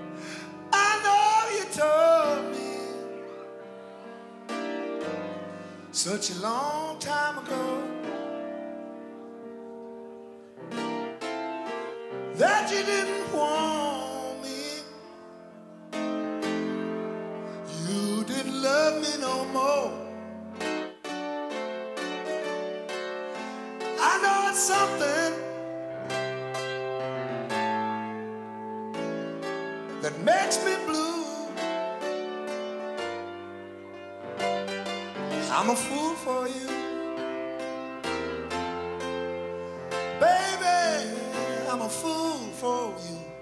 [30.54, 31.24] Makes me blue.
[35.50, 36.66] I'm a fool for you.
[40.20, 41.16] Baby,
[41.70, 43.34] I'm a fool for you.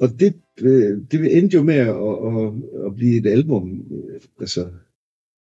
[0.00, 4.68] Og det, øh, det endte jo med at, at, at blive et album, øh, altså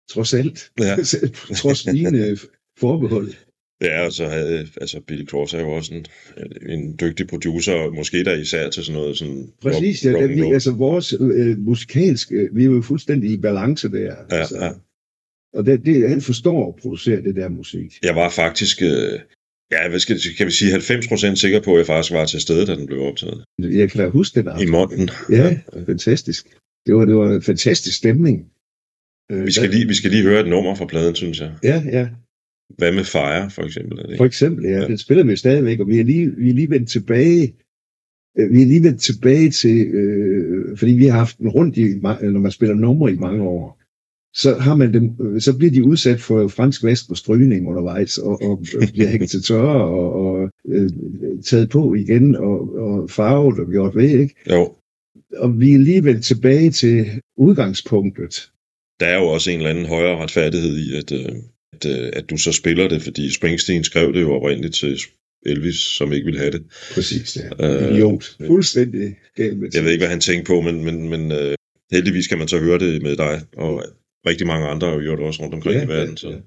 [0.10, 0.96] trods alt, Ja.
[1.62, 2.38] trods mine
[2.78, 3.34] forbehold.
[3.82, 6.06] Ja, og så havde, altså Billy Cross er jo også en,
[6.70, 10.30] en dygtig producer, og måske der især til sådan noget sådan Præcis, ja, rock, rock
[10.30, 14.16] vi, altså vores øh, musikalske, vi er jo fuldstændig i balance der.
[14.32, 14.66] Ja, altså.
[14.66, 14.72] ja.
[15.54, 17.94] Og det, det, han forstår at producere det der musik.
[18.04, 19.20] Jeg var faktisk, øh,
[19.72, 22.66] Ja, hvad skal, kan vi sige 90% sikker på, at jeg faktisk var til stede,
[22.66, 23.44] da den blev optaget.
[23.60, 24.72] Jeg kan da huske den I aften.
[24.72, 25.10] måneden.
[25.30, 26.48] Ja, fantastisk.
[26.86, 28.46] Det var, det var en fantastisk stemning.
[29.32, 31.52] Øh, Vi skal, lige, vi skal lige høre et nummer fra pladen, synes jeg.
[31.64, 32.08] Ja, ja.
[32.78, 34.00] Hvad med Fire, for eksempel?
[34.00, 34.80] Er det For eksempel, ja.
[34.80, 34.88] Ja.
[34.88, 37.56] Den spiller vi stadigvæk, og vi er lige, vi er lige vendt tilbage.
[38.40, 41.84] øh, Vi er lige vendt tilbage til, øh, fordi vi har haft den rundt, i,
[42.04, 43.79] når man spiller numre i mange år,
[44.34, 48.18] så, har man dem, øh, så bliver de udsat for fransk vest og strygning undervejs,
[48.18, 48.64] og, og
[48.94, 50.90] bliver hængt til tørre, og, og øh,
[51.46, 54.36] taget på igen, og, og farvet og gjort ved, ikke?
[54.50, 54.74] Jo,
[55.38, 57.06] Og vi er lige vendt tilbage til
[57.38, 58.52] udgangspunktet.
[59.00, 61.36] der er jo også en eller anden højere retfærdighed i, at, øh,
[61.74, 64.98] at, øh, at du så spiller det, fordi Springsteen skrev det jo oprindeligt til
[65.46, 66.64] Elvis, som ikke ville have det.
[66.94, 67.86] Præcis, ja.
[67.88, 68.38] Øh, Idiot.
[68.48, 69.76] Fuldstændig galt.
[69.76, 71.32] Jeg ved ikke, hvad han tænkte på, men, men, men
[71.92, 73.84] heldigvis kan man så høre det med dig, og
[74.26, 76.18] rigtig mange andre har jo gjort også rundt omkring Ja, i verden.
[76.18, 76.30] Så.
[76.30, 76.38] ja.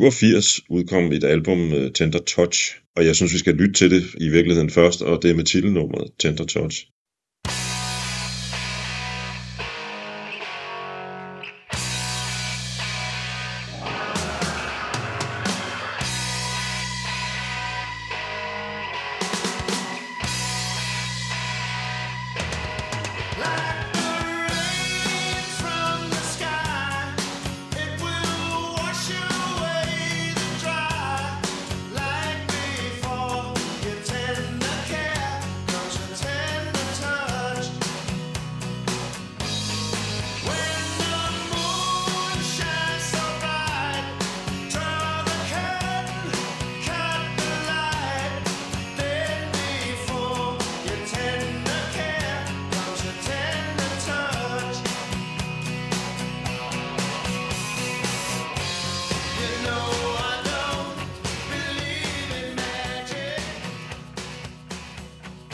[0.00, 4.02] 87 udkom et album, øh, Tender Touch, og jeg synes, vi skal lytte til det
[4.20, 6.86] i virkeligheden først, og det er med titelnummeret Tender Touch.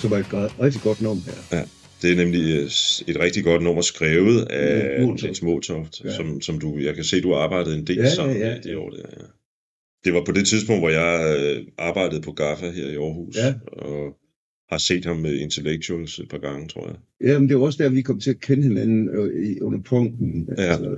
[0.06, 1.64] Så var det et godt- rigtig godt nummer her.
[2.02, 2.64] Det er nemlig øh,
[3.10, 5.24] et rigtig godt nummer skrevet af Motoft.
[5.24, 6.08] Jens Motoft, ja.
[6.08, 6.16] Ja.
[6.16, 8.48] som, som du, jeg kan se, du har arbejdet en del Ja, ja, sammen ja.
[8.54, 8.90] med det år.
[8.90, 9.24] Der, ja.
[10.04, 13.54] Det var på det tidspunkt, hvor jeg øh, arbejdede på GAFFA her i Aarhus, Ja.
[13.72, 14.16] og
[14.70, 16.96] har set ham med Intellectuals et par gange, tror jeg.
[17.28, 20.48] Jamen, det var også der, vi kom til at kende hinanden øh, under punkten.
[20.58, 20.62] Ja.
[20.62, 20.96] Altså,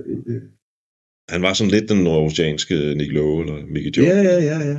[1.29, 4.09] Han var sådan lidt den norwegianske Nick Lowe eller Mickey Jones.
[4.09, 4.77] ja, ja, ja, ja.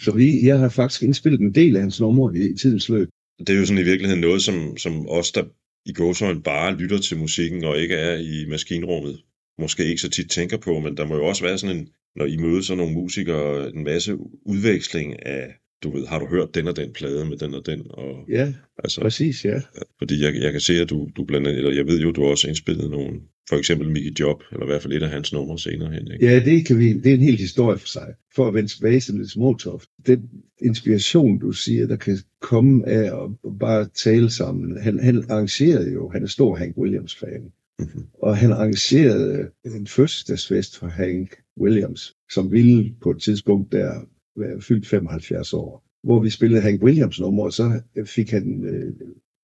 [0.00, 3.08] Så vi, jeg har faktisk indspillet en del af hans numre i, i tidens løb.
[3.46, 5.44] Det er jo sådan i virkeligheden noget, som, som os, der
[5.86, 9.20] i gåsøjne bare lytter til musikken og ikke er i maskinrummet,
[9.58, 12.26] måske ikke så tit tænker på, men der må jo også være sådan en, når
[12.26, 16.68] I møder sådan nogle musikere, en masse udveksling af, du ved, har du hørt den
[16.68, 18.52] og den plade med den og den, og Ja,
[18.84, 19.60] altså, præcis, ja.
[19.98, 22.22] fordi jeg, jeg kan se, at du, du blandt andet, eller jeg ved jo, du
[22.22, 25.32] har også indspillet nogle, for eksempel Mickey Job, eller i hvert fald et af hans
[25.32, 26.26] numre senere hen, ikke?
[26.26, 28.14] Ja, det, kan vi, det er en hel historie for sig.
[28.34, 29.88] For at vende tilbage til lidt småtoft.
[30.06, 30.30] Den
[30.62, 34.76] inspiration, du siger, der kan komme af at bare tale sammen.
[34.80, 38.04] Han, han arrangerede jo, han er stor Hank Williams-fan, Mhm.
[38.22, 43.94] og han arrangerede en fødselsdagsfest for Hank Williams, som ville på et tidspunkt der
[44.36, 48.92] være fyldt 75 år, hvor vi spillede Hank Williams nummer, og så fik han øh,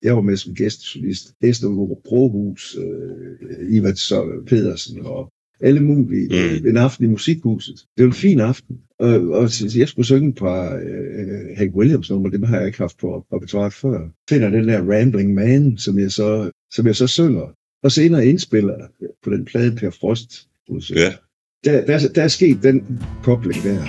[0.02, 1.32] Jeg var med som gæstesolist.
[1.42, 1.68] Esther
[2.04, 6.28] Brohus, øh, Ivar Sø- Pedersen og alle mulige.
[6.60, 6.66] Mm.
[6.68, 7.76] En aften i Musikhuset.
[7.96, 8.80] Det var en fin aften.
[8.98, 12.66] Og, og så- jeg skulle synge et par øh, Hank Williams nummer, det har jeg
[12.66, 14.08] ikke haft på repertoire før.
[14.28, 17.46] Finder den der Rambling Man, som jeg så, som jeg så synger.
[17.82, 18.78] Og senere indspiller
[19.24, 20.48] på den plade Per Frost.
[20.90, 21.12] Ja.
[21.64, 23.86] Der, der, der er sket den kobling der.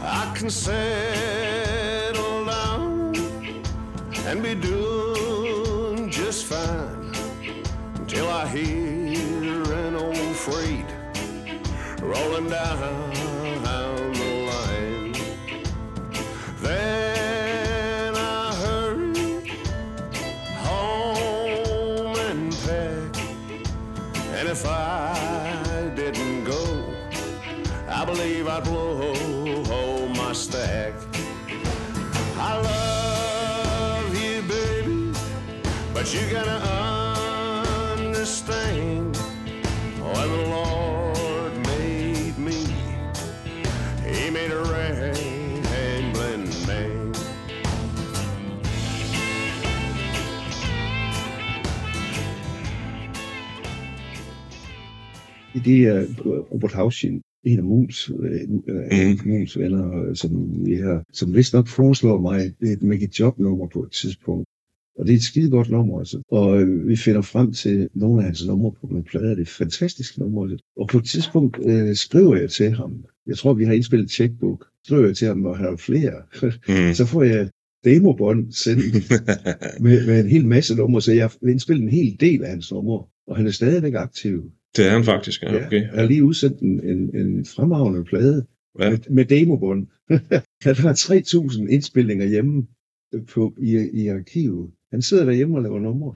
[0.00, 3.14] I can settle down
[4.26, 4.77] and be doing
[8.50, 10.86] hear an old freight
[12.00, 13.07] rolling down
[55.68, 56.04] i de er
[56.52, 59.28] Robert Haushin, en af Mus, øh, Mhm.
[59.28, 60.30] Mus venner, øh, som
[60.66, 64.46] vi har, som vist nok foreslår mig et make et job nummer på et tidspunkt.
[64.98, 66.22] Og det er et skide godt nummer, altså.
[66.30, 69.34] Og øh, vi finder frem til nogle af hans numre på nogle plader.
[69.34, 70.58] Det er fantastiske numre.
[70.76, 73.04] Og på et tidspunkt øh, skriver jeg til ham.
[73.26, 74.66] Jeg tror, vi har indspillet et checkbook.
[74.84, 76.12] Skriver jeg til ham, og han har flere.
[76.68, 76.94] Mm.
[76.94, 77.48] Så får jeg
[77.84, 78.84] demobånd sendt
[79.84, 82.72] med, med en hel masse numre, så jeg har indspillet en hel del af hans
[82.72, 83.04] numre.
[83.26, 84.50] Og han er stadigvæk aktiv.
[84.76, 85.66] Det er han faktisk, ja.
[85.66, 85.82] Okay.
[85.82, 88.46] Jeg har lige udsendt en, en, en fremragende plade
[88.80, 88.90] Ja.
[88.90, 89.86] med, med demobånd.
[90.62, 92.66] han har 3.000 indspilninger hjemme
[93.34, 94.70] på, i, i arkivet.
[94.92, 96.14] Han sidder derhjemme og laver numre.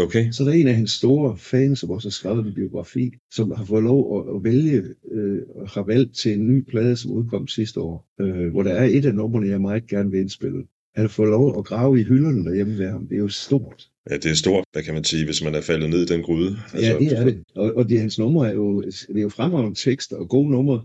[0.00, 0.30] Okay.
[0.30, 3.50] Så der er en af hans store fans, som også har skrevet en biografi, som
[3.50, 4.82] har fået lov at, at vælge,
[5.12, 8.72] øh, og har valgt til en ny plade, som udkom sidste år, øh, hvor der
[8.72, 10.64] er et af numrene, jeg meget gerne vil indspille.
[10.94, 13.06] Han har fået lov at grave i hylderne derhjemme ved ham.
[13.08, 13.88] Det er jo stort.
[14.10, 16.22] Ja, det er stort, hvad kan man sige, hvis man er faldet ned i den
[16.22, 16.56] gryde.
[16.74, 17.42] Altså, ja, det er det.
[17.54, 20.82] Og, og det, hans numre er jo, det er jo fremragende tekster og gode numre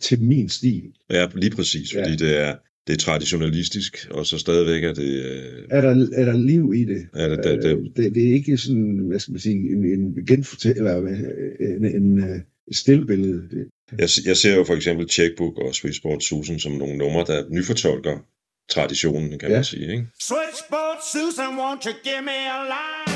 [0.00, 0.82] til min stil.
[1.10, 2.16] Ja, lige præcis, fordi Ja.
[2.16, 2.54] det er,
[2.86, 5.24] det er traditionalistisk, og så stadigvæk er det...
[5.24, 7.02] øh, Er der, er der liv i det?
[7.16, 9.84] Ja, det, det, det, Øh, det, det er ikke sådan, hvad skal man sige, en,
[9.84, 13.42] en genfortæl, eller øh, en, en, en stillbillede.
[13.98, 18.18] Jeg, jeg ser jo for eksempel Checkbook og Switchboard Susan som nogle numre, der nyfortolker
[18.68, 19.54] traditionen, kan Ja.
[19.56, 19.92] man sige.
[19.92, 20.06] Ikke?
[20.20, 23.13] Switchboard Susan, won't you give me a line?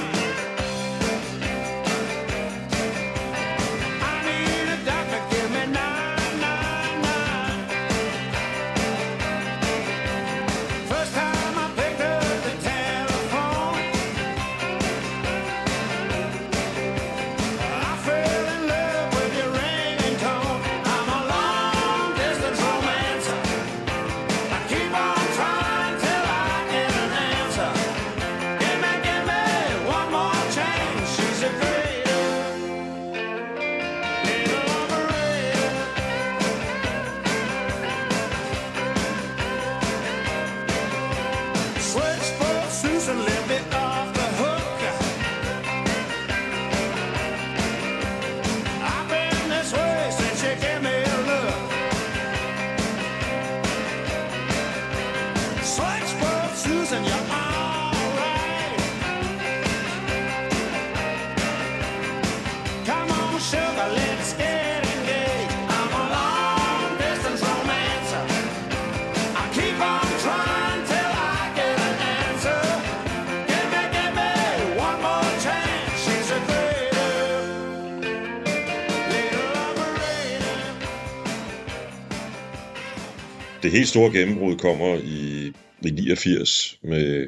[83.69, 85.47] Det helt store gennembrud kommer i,
[85.87, 87.27] i 89 med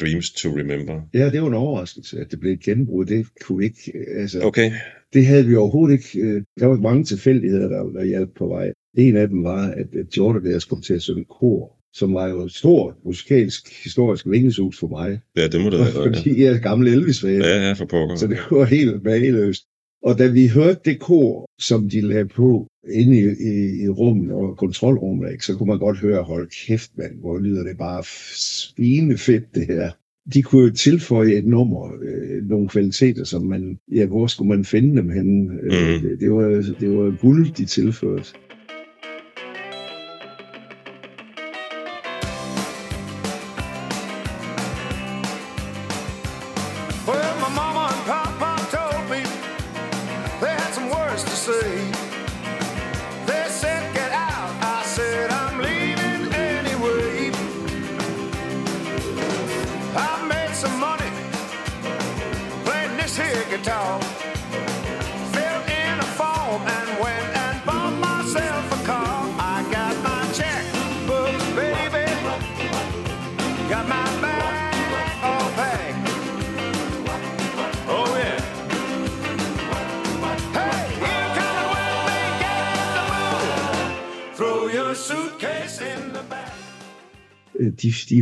[0.00, 1.00] Dreams to Remember.
[1.14, 3.04] ja, det var en overraskelse, at det blev et gennembrud.
[3.06, 4.70] Det kunne ikke, øh, altså, Okay,
[5.12, 6.26] det havde vi overhovedet ikke.
[6.26, 8.72] øh, Der var mange tilfældigheder, der, der hjalp på vej.
[8.98, 12.40] En af dem var, at, Jordan der kom til at synge kor, som var jo
[12.42, 15.20] et stort musikalsk, historisk vingesus for mig.
[15.36, 15.92] ja, det må det være.
[16.16, 17.40] Fordi jeg er gammel Elvis-fan.
[17.40, 18.16] ja, ja, for pokker.
[18.16, 19.62] Så det var helt mageløst.
[20.02, 24.32] Og da vi hørte det kor, som de lagde på inde i, i, i rummet
[24.32, 28.02] og kontrolrummet, ikke, så kunne man godt høre, hold kæft mand, hvor lyder det bare
[28.36, 29.90] svine fedt det her.
[30.34, 34.64] De kunne jo tilføje et nummer, øh, nogle kvaliteter, som man, ja, hvor skulle man
[34.64, 35.54] finde dem henne?
[35.62, 36.08] Øh, Mhm.
[36.08, 38.34] Det, det, var, det var guld, de tilførte.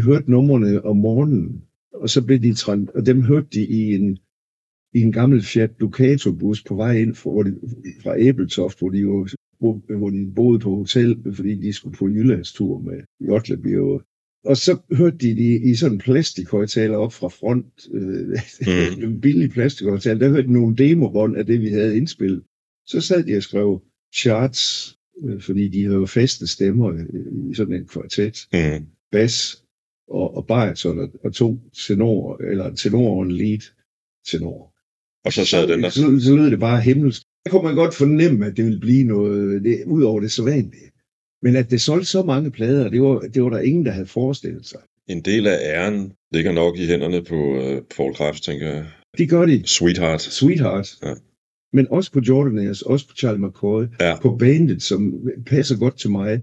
[0.07, 4.18] Hørte numrene om morgenen, og så blev de trænt, og dem hørte de i en,
[4.94, 7.30] i en gammel Fiat Ducato-bus på vej ind fra,
[8.02, 9.28] fra Æbeltoft, hvor de, jo,
[9.59, 13.76] hvor, hvor de boede på hotel, fordi de skulle på Jyllandstur med Jotleby.
[13.78, 14.02] Og,
[14.44, 19.02] og så hørte de de i sådan en plastikhøjtaler op fra front, øh, Mm.
[19.12, 22.42] en billig plastikhøjtaler, der hørte de nogle demobånd af det, vi havde indspillet.
[22.86, 23.82] Så sad de og skrev
[24.14, 24.94] charts,
[25.24, 28.86] øh, fordi de havde jo faste stemmer øh, i sådan en kvartet Mm.
[29.12, 29.62] bas
[30.09, 33.61] og, og bariton og, og to tenorer, eller en tenor og en lead
[34.30, 34.72] tenor.
[35.24, 35.88] Og så sad den der.
[35.88, 37.22] Så, så lød det bare himmelsk.
[37.44, 40.90] Der kunne man godt fornemme, at det ville blive noget, det, ud over det sædvanlige.
[41.42, 44.07] Men at det solgte så mange plader, det var, det var der ingen, der havde
[44.07, 44.80] forestillet sig.
[45.09, 48.86] En del af æren ligger nok i hænderne på uh, Paul Kraft, tænker jeg.
[49.18, 49.62] Det gør de.
[49.66, 50.22] Sweetheart.
[50.22, 50.88] Sweetheart.
[51.02, 51.14] Ja.
[51.72, 54.20] Men også på Jordanaires, også på Charlie McCoy, Ja.
[54.20, 56.42] på bandet, som passer godt til mig.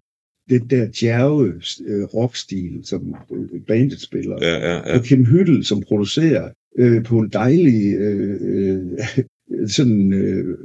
[0.50, 1.54] Det der djerve
[1.88, 4.38] øh, rockstil, som øh, bandet spiller.
[4.42, 4.98] Ja, ja, ja.
[4.98, 10.58] og Kim Hyttel, som producerer øh, på en dejlig, øh, øh, sådan øh,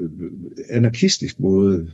[0.70, 1.90] anarkistisk måde.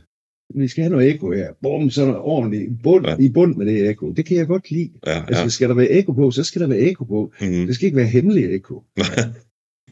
[0.55, 1.53] Vi skal have noget ekko her.
[1.61, 3.15] Bum, så er der ordentligt i bund, Ja.
[3.19, 4.11] i bund med det ekko.
[4.11, 4.91] Det kan jeg godt lide.
[5.05, 5.25] ja, Ja.
[5.27, 7.33] Altså, skal der være ekko på, så skal der være ekko på.
[7.41, 7.47] Mm.
[7.47, 8.83] Det skal ikke være hemmelig ekko.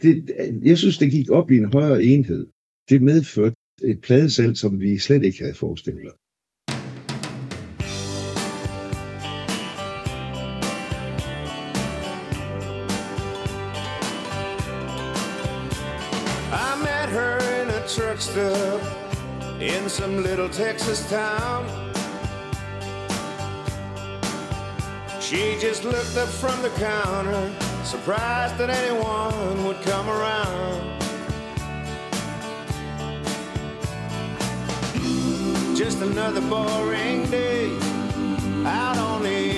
[0.01, 0.31] Det,
[0.63, 2.47] jeg synes, det gik op i en højere enhed.
[2.89, 6.13] Det medførte et pladesalg, som vi slet ikke havde forestillet os.
[19.63, 21.65] In some little Texas town.
[25.21, 27.49] She just looked up from the counter,
[27.85, 30.99] surprised that anyone would come around.
[35.77, 37.71] Just another boring day
[38.65, 39.52] out on the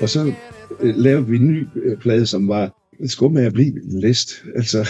[0.00, 0.32] Og så
[0.80, 2.76] øh, lavede vi en ny øh, plade, som var
[3.06, 4.44] skum med at blive en list.
[4.56, 4.88] Altså,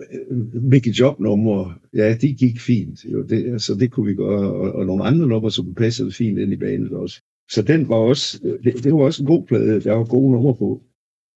[0.00, 3.04] øh, Mickey Job numre, ja, de gik fint.
[3.04, 6.38] Jo, det, altså, det kunne vi gøre, og, og nogle andre numre, som passede fint
[6.38, 7.20] ind i banen også.
[7.50, 10.32] Så den var også, øh, det, det var også en god plade, der var gode
[10.32, 10.82] numre på.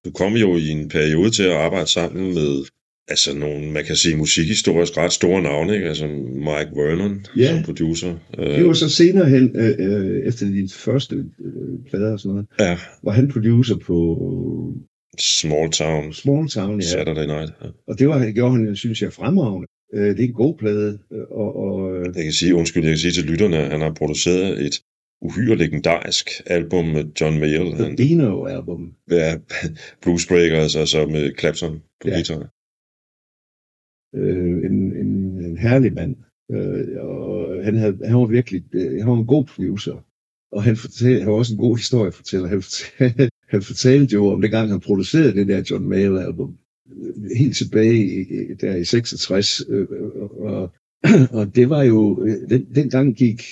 [0.05, 2.65] Du kom jo i en periode til at arbejde sammen med
[3.13, 5.89] altså nogle, man kan sige, musikhistorisk ret store navne, ikke?
[5.89, 6.07] Altså
[6.49, 7.55] Mike Vernon Ja.
[7.55, 8.15] som producer.
[8.39, 12.47] Det var så senere hen, øh, øh, efter de første øh, plader og sådan noget,
[12.61, 13.97] Ja, var han producer på
[15.19, 16.87] Small Town, Small Town, ja.
[16.87, 17.53] Saturday Night.
[17.63, 17.69] Ja.
[17.89, 19.67] Og det var, gjorde han, synes jeg, fremragende.
[19.95, 22.91] Øh, det er en god plade, øh, og, og øh, Jeg kan sige, undskyld, jeg
[22.91, 24.81] kan sige til lytterne, at han har produceret et
[25.23, 27.73] uhyre legendarisk album med John Mayall.
[27.73, 29.37] The Han, Dino album, ja,
[30.03, 32.15] Blues Breakers, og så med Clapton på Ja.
[32.15, 32.49] guitar
[34.15, 36.17] øh, en, en, en herlig mand.
[36.53, 40.05] Øh, og han, havde, han var virkelig øh, han var en god producer.
[40.53, 42.49] Og han, fortalte, han var også en god historiefortæller.
[42.49, 46.57] Han fortalte, han fortalte jo om det gang, han producerede det der John Mayall album.
[46.97, 49.63] Øh, helt tilbage i, der i 66.
[49.69, 49.87] Øh,
[50.39, 50.71] og,
[51.39, 53.43] og det var jo, Den, den, dengang gik,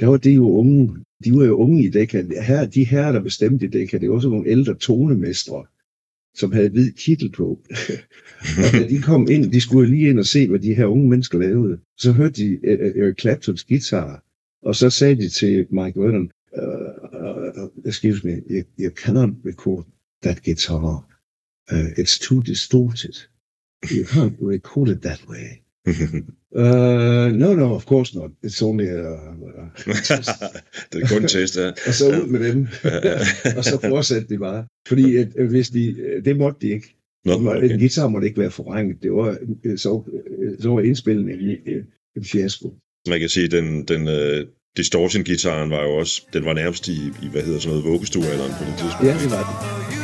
[0.00, 2.22] der var det jo unge, de var jo unge i Dekka.
[2.46, 5.64] Her, de her, der bestemte i Dekka, det var også nogle ældre tonemestre,
[6.38, 7.46] som havde hvid kittel på.
[8.64, 11.08] Og da de kom ind, de skulle lige ind og se, hvad de her unge
[11.08, 11.78] mennesker lavede.
[11.96, 14.24] Så hørte de øh, øh, Eric Claptons guitar,
[14.62, 19.84] og så sagde de til Mike Vernon, uh, uh, excuse me, you, you cannot record
[20.22, 21.08] that guitar.
[21.72, 23.16] Uh, it's too distorted.
[23.90, 25.67] You can't record it that way.
[26.56, 28.30] Uh, no, no, of course not.
[28.46, 29.00] It's only a...
[29.00, 29.64] a
[30.92, 31.68] det er kun en test, ja.
[31.86, 32.66] og så ud med dem.
[33.56, 34.66] og så fortsatte de bare.
[34.88, 36.94] Fordi at, hvis de, det måtte de ikke.
[37.24, 37.70] Nå, Okay.
[37.70, 39.02] En guitar måtte ikke være forvrænget.
[39.02, 40.02] Det var, øh, så,
[40.38, 41.84] øh, så var indspillingen en,
[42.16, 42.74] en, fiasko.
[43.08, 47.28] Man kan sige, den, den uh, distortion-gitaren var jo også, den var nærmest i, i
[47.32, 49.06] hvad hedder sådan noget, vuggestuealderen på det tidspunkt.
[49.06, 49.42] Ja, det var
[49.90, 49.97] det.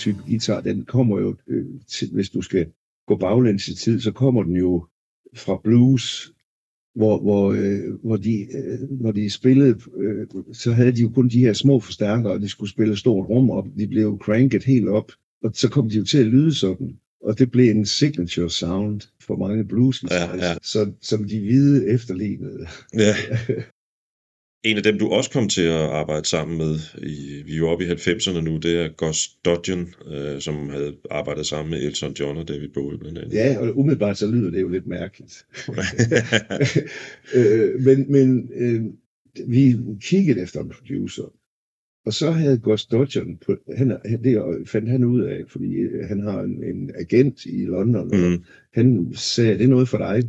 [0.00, 2.66] Type guitar, den kommer jo, øh, til, hvis du skal
[3.06, 4.86] gå baglæns i tid, så kommer den jo
[5.34, 6.32] fra blues,
[6.94, 11.28] hvor, hvor, øh, hvor de, øh, når de spillede, øh, så havde de jo kun
[11.28, 13.66] de her små forstærkere, og de skulle spille stort rum op.
[13.78, 15.12] De blev jo cranket helt op,
[15.44, 16.96] og så kom de jo til at lyde sådan.
[17.24, 20.54] Og det blev en signature sound for mange blues Ja, ja.
[20.62, 22.66] så, som de hvide efterlignede.
[22.94, 23.14] Ja.
[24.62, 27.68] En af dem, du også kom til at arbejde sammen med, i, vi er jo
[27.68, 32.12] oppe i 90'erne nu, det er Gus Dudgeon, øh, som havde arbejdet sammen med Elton
[32.12, 33.34] John og David Bowie blandt andet.
[33.34, 35.46] Ja, og umiddelbart så lyder det jo lidt mærkeligt.
[37.36, 38.84] øh, men men øh,
[39.46, 41.32] vi kiggede efter en producer,
[42.06, 43.90] og så havde Gus Dodgen, på, han,
[44.24, 48.30] det fandt han ud af, fordi øh, han har en, en agent i London, og
[48.30, 48.44] mm.
[48.74, 50.22] han sagde, det er noget for dig.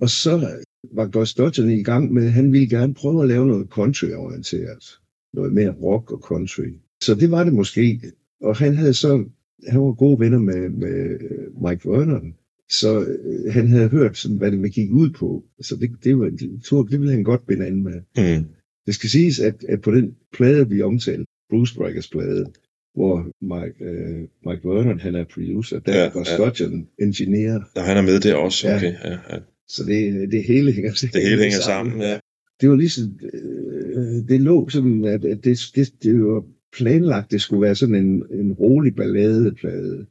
[0.00, 0.62] Og så
[0.92, 4.98] var Dodgen i gang med, han ville gerne prøve at lave noget country-orienteret.
[5.34, 6.68] Noget mere rock og country.
[7.02, 8.00] Så det var det måske.
[8.40, 9.24] Og han havde så,
[9.68, 12.34] han var gode venner med, med øh, Mike Vernon.
[12.70, 15.44] Så øh, han havde hørt, sådan, hvad det gik ud på.
[15.60, 18.00] Så det, det, var, det, tror, det ville han godt binde an med.
[18.16, 18.44] Mm.
[18.86, 22.46] Det skal siges, at, at på den plade, vi omtalte, Bruce Breakers plade,
[22.94, 26.36] hvor Mike, øh, Mike Vernon, han er producer, der Ja, ja, Gus ja.
[26.36, 27.60] Dodgen engineer.
[27.76, 28.76] Og han er med der også, Ja.
[28.76, 28.92] okay.
[29.04, 29.38] Ja, ja.
[29.68, 32.18] Så det, det hele hænger, Det hele hænger sammen, ja.
[32.60, 36.44] Det var ligesom, øh, det lå sådan, at, at det, det, det var
[36.76, 40.06] planlagt, det skulle være sådan en, en rolig balladeplade.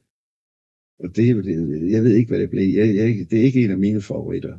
[0.99, 2.63] Og det, er det, jeg ved ikke, hvad det blev.
[2.75, 4.57] Jeg, jeg, det er ikke en af mine favoritter,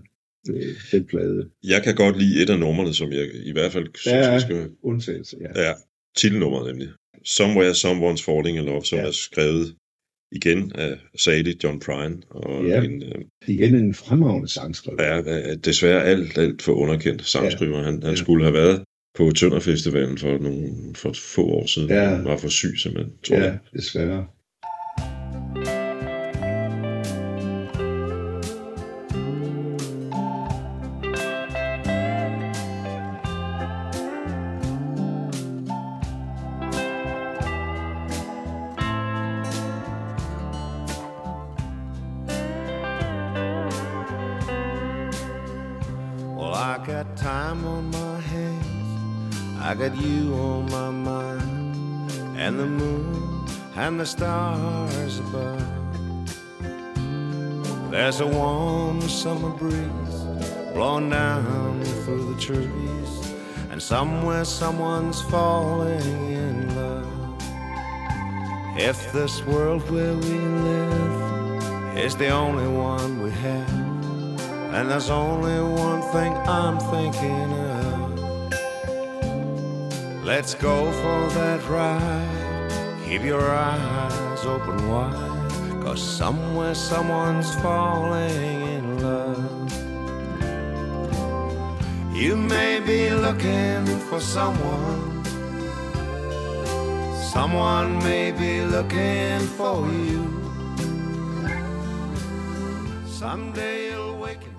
[0.51, 1.49] øh, den plade.
[1.65, 4.35] Jeg kan godt lide et af numrene, som jeg i hvert fald synes, Ja.
[4.35, 4.71] vi skal...
[4.83, 5.63] Undtagelse, ja.
[5.67, 5.73] Ja,
[6.17, 6.89] titelnummeret nemlig.
[7.25, 9.07] Somewhere Someone's Falling in Love, som Ja.
[9.07, 9.77] er skrevet
[10.33, 12.83] igen af Sadie John Prine, og Ja.
[12.83, 15.03] en, øh, Igen en fremragende sangskriver.
[15.03, 17.83] er, er desværre alt, alt for underkendt sangskriver.
[17.83, 18.15] Han, han Ja.
[18.17, 18.83] skulle have været
[19.19, 21.89] på Tønderfestivalen for, nogle, for få år siden.
[21.91, 22.09] Ja.
[22.09, 23.59] Han var for syg simpelthen, tror Ja, jeg.
[23.73, 24.27] desværre.
[54.07, 55.61] Stars above.
[57.91, 60.21] There's a warm summer breeze
[60.75, 63.33] blowing down through the trees.
[63.71, 67.07] And somewhere someone's falling in love.
[68.79, 70.39] If this world where we
[70.71, 73.69] live is the only one we have.
[74.75, 77.97] And there's only one thing I'm thinking of.
[80.25, 82.46] Let's go for that ride.
[83.07, 85.83] Keep your eyes open wide.
[85.85, 89.73] Cause somewhere someone's falling in love.
[92.13, 95.25] You may be looking for someone.
[97.33, 100.23] Someone may be looking for you.
[103.07, 104.53] Someday you'll waken.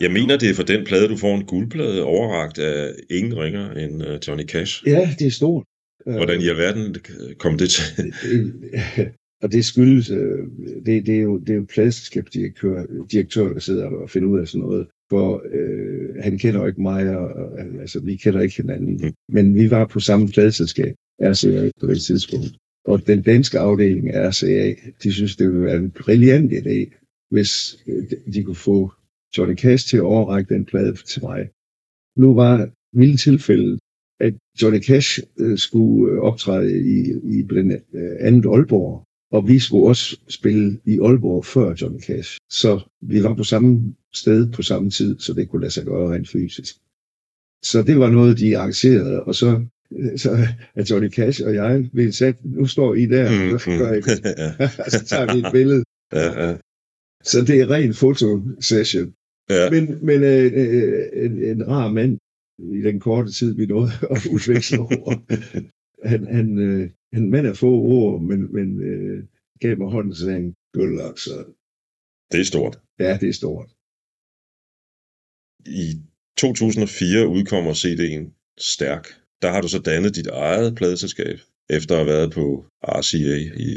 [0.00, 3.70] Jeg mener, det er for den plade, du får en guldplade overragt af ingen ringer
[3.70, 4.82] end uh, Johnny Cash.
[4.86, 5.69] Ja, det er stort.
[6.04, 6.96] Hvordan i alverden
[7.38, 7.84] kom det til?
[7.96, 8.14] Det-
[9.42, 10.38] og det skyldes, øh,
[10.86, 14.48] det, det er jo, det er jo pladselskabsdirektør, direktør, der sidder og finder ud af
[14.48, 14.86] sådan noget.
[15.10, 19.00] For øh, han kender jo ikke mig, og, og altså, vi kender ikke hinanden.
[19.02, 19.12] Mm.
[19.34, 22.46] Men vi var på samme pladselskab, RCA, på det tidspunkt.
[22.84, 26.78] Og den danske afdeling af RCA, de synes, det ville være en brilliant idé,
[27.30, 28.92] hvis øh, de- kunne få
[29.38, 31.48] Johnny Cash til at overrække den plade til mig.
[32.16, 33.78] Nu var vilde tilfældet, at
[34.62, 36.98] Johnny Cash øh, skulle øh, optræde i,
[37.38, 42.38] i blandt øh, andet Aalborg, og vi skulle også spille i Aalborg før Johnny Cash.
[42.50, 46.14] Så vi var på samme sted på samme tid, så det kunne lade sig gøre
[46.14, 46.74] rent fysisk.
[47.64, 49.64] Så det var noget, de arrangerede, og så,
[50.16, 50.30] så
[50.74, 54.00] er Johnny Cash og jeg blev sat, nu står I der, Mm, mm, gør I
[54.00, 54.18] det?
[54.92, 55.84] så tager vi et billede.
[56.12, 56.56] ja, ja,
[57.24, 59.14] Så det er ren fotosession.
[59.50, 59.70] ja.
[59.70, 62.18] Men, men øh, øh, en, en rar mand
[62.78, 65.18] i den korte tid, vi nåede at udveksle ord.
[66.04, 69.24] Han, han, øh, han mand er få ord, men, men øh,
[69.60, 71.34] gav mig hånden og sagde, good luck, så
[72.32, 72.80] Det er stort.
[72.98, 73.68] ja, det er stort.
[75.66, 75.88] I
[76.36, 78.24] 2004 udkommer CD'en
[78.58, 79.04] Stærk.
[79.42, 81.38] Der har du så dannet dit eget pladeselskab,
[81.70, 83.36] efter at have været på RCA
[83.68, 83.70] i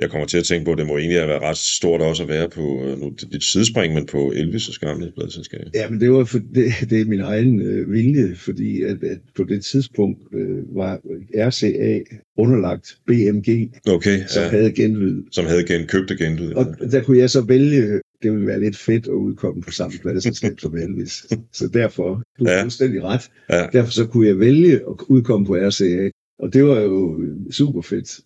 [0.00, 2.22] Jeg kommer til at tænke på, at det må egentlig have været ret stort også
[2.22, 5.60] at være på, øh, nu et sidespring, men på Elvis' gamle pladselskab.
[5.74, 9.18] Ja, men det var for, det, det er min egen øh, vilje, fordi at, at
[9.36, 11.00] på det tidspunkt øh, var
[11.34, 12.00] RCA
[12.38, 15.22] underlagt BMG, Okay, som ja, havde genlyd.
[15.32, 16.52] som havde gen, købte genlyd.
[16.52, 19.98] Og der kunne jeg så vælge, det ville være lidt fedt at udkomme på samme
[20.02, 21.26] pladselskab som Elvis.
[21.52, 22.56] Så derfor, du har Ja.
[22.56, 22.62] ja.
[22.62, 26.10] fuldstændig ret, Ja, derfor så kunne jeg vælge at udkomme på RCA.
[26.38, 27.20] Og det var jo
[27.50, 28.20] super fedt.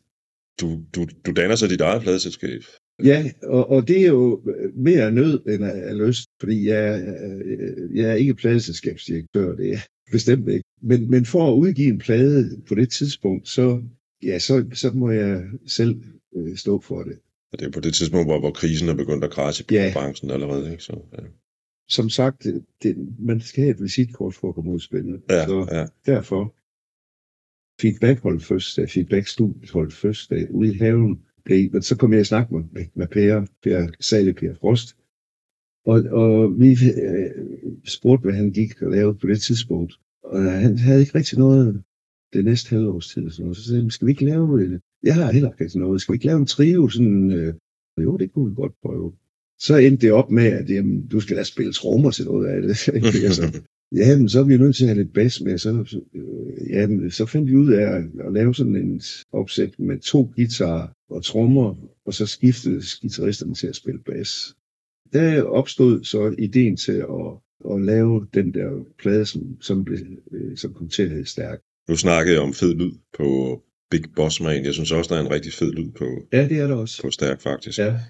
[0.61, 2.63] Du, du, du danner så dit eget pladselskab.
[3.05, 4.43] Ja, og, og det er jo
[4.75, 9.79] mere nød end af, lyst, fordi jeg, øh, jeg er ikke pladeselskabsdirektør, det er
[10.13, 10.65] bestemt ikke.
[10.83, 13.83] Men, men for at udgive en plade på det tidspunkt, så,
[14.23, 16.03] ja, så, så må jeg selv
[16.37, 17.19] øh, stå for det.
[17.53, 19.91] Og det er på det tidspunkt, hvor, hvor krisen er begyndt at krasse i Ja.
[19.95, 20.71] branchen allerede.
[20.71, 20.83] Ikke?
[20.83, 21.23] Så, ja.
[21.89, 22.47] Som sagt,
[22.83, 25.21] det, man skal have et visitkort for at komme ud spille.
[25.31, 26.13] Ja, Så ja.
[26.13, 26.55] derfor
[27.81, 31.21] feedback holdt første, feedback studiet holdt første ude i haven.
[31.47, 34.97] Det, men så kom jeg i snak med, med, med Per, Per Sale Per Frost.
[35.87, 37.31] Og, og vi øh,
[37.85, 39.95] spurgte, hvad han gik og lavede på det tidspunkt.
[40.25, 41.83] Og han havde ikke rigtig noget
[42.33, 43.27] det næste halve års tid.
[43.27, 44.81] og Så sagde han, skal vi ikke lave det?
[45.03, 46.01] Jeg har heller ikke noget.
[46.01, 46.89] Skal vi ikke lave en trio?
[46.89, 47.55] Sådan, øh,
[48.03, 49.13] jo, det kunne vi godt prøve.
[49.59, 52.63] Så endte det op med, at jamen, du skal da spille trommer til noget af
[52.63, 52.77] det.
[52.85, 53.61] så, altså,
[53.95, 55.59] Ja, men så er vi nødt til at have lidt bas med.
[55.59, 55.71] Så,
[56.15, 59.99] øh, ja, men så fandt vi ud af at, at lave sådan en opsæt med
[60.01, 61.75] to guitarer og trommer,
[62.07, 64.55] og så skiftede guitaristerne til at spille bas.
[65.13, 67.31] Der opstod så ideen til at,
[67.75, 69.99] at lave den der plade, som, som, blev,
[70.33, 71.59] øh, som kom til at hedde Stærk.
[71.89, 74.65] Nu snakkede jeg om fed lyd på Big Boss Man.
[74.65, 77.03] Jeg synes også, der er en rigtig fed lyd på, Ja, det er der også.
[77.03, 77.79] på Stærk, faktisk.
[77.79, 78.01] Ja.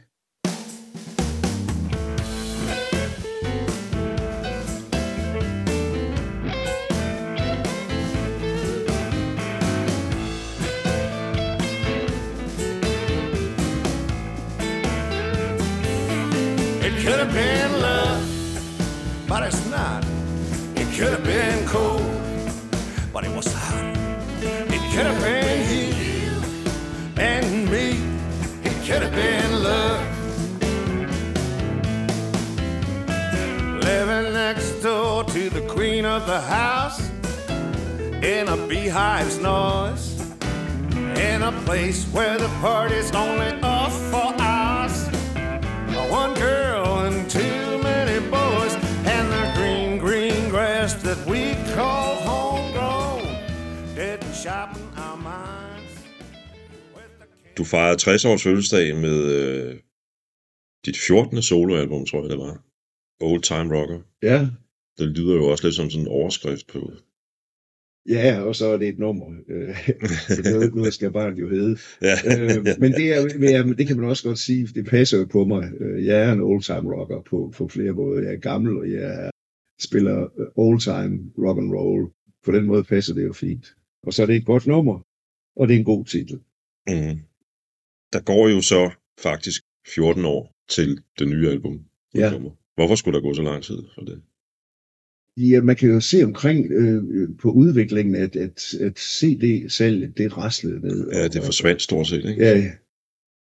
[17.04, 20.02] Could have been love, but it's not.
[20.74, 22.00] It could have been cold,
[23.12, 23.84] but it was hot.
[24.40, 28.00] It could have been you and me.
[28.64, 30.00] It could have been love.
[33.84, 37.10] Living next door to the queen of the house
[38.22, 40.18] in a beehive's noise.
[41.18, 45.06] In a place where the party's only off for us.
[46.10, 46.73] One girl
[57.58, 59.74] Du fejrede 60 års fødselsdag med øh,
[60.86, 61.42] dit 14.
[61.42, 62.62] soloalbum, tror jeg det var.
[63.20, 64.00] Old Time Rocker.
[64.22, 64.48] Ja,
[64.98, 66.92] Det lyder jo også lidt som sådan en overskrift på...
[68.08, 69.26] ja, og så er det et nummer.
[69.48, 69.76] Øh,
[70.36, 71.76] så det, nu skal barnet jo hedde.
[72.02, 75.18] ja, øh, men det, er, ja, men det kan man også godt sige, det passer
[75.18, 75.72] jo på mig.
[75.80, 78.22] Øh, Jeg er en old-time rocker på, på flere måder.
[78.22, 79.30] Jeg er gammel, og jeg
[79.80, 82.10] spiller øh, old-time rock and roll.
[82.44, 83.66] På den måde passer det jo fint.
[84.06, 85.00] Og så er det et godt nummer,
[85.56, 86.40] og det er en god titel.
[86.88, 87.18] mm.
[88.14, 88.90] Der går jo så
[89.22, 89.62] faktisk
[89.94, 91.80] 14 år til det nye album.
[92.14, 92.26] Ja.
[92.26, 92.50] udkommer.
[92.74, 94.22] Hvorfor skulle der gå så lang tid for det?
[95.36, 97.02] Ja, man kan jo se omkring øh,
[97.42, 101.10] på udviklingen, at, at, at CD-salget, det raslede ned.
[101.12, 102.44] Ja, det forsvandt stort set, ikke?
[102.44, 102.70] Ja, ja.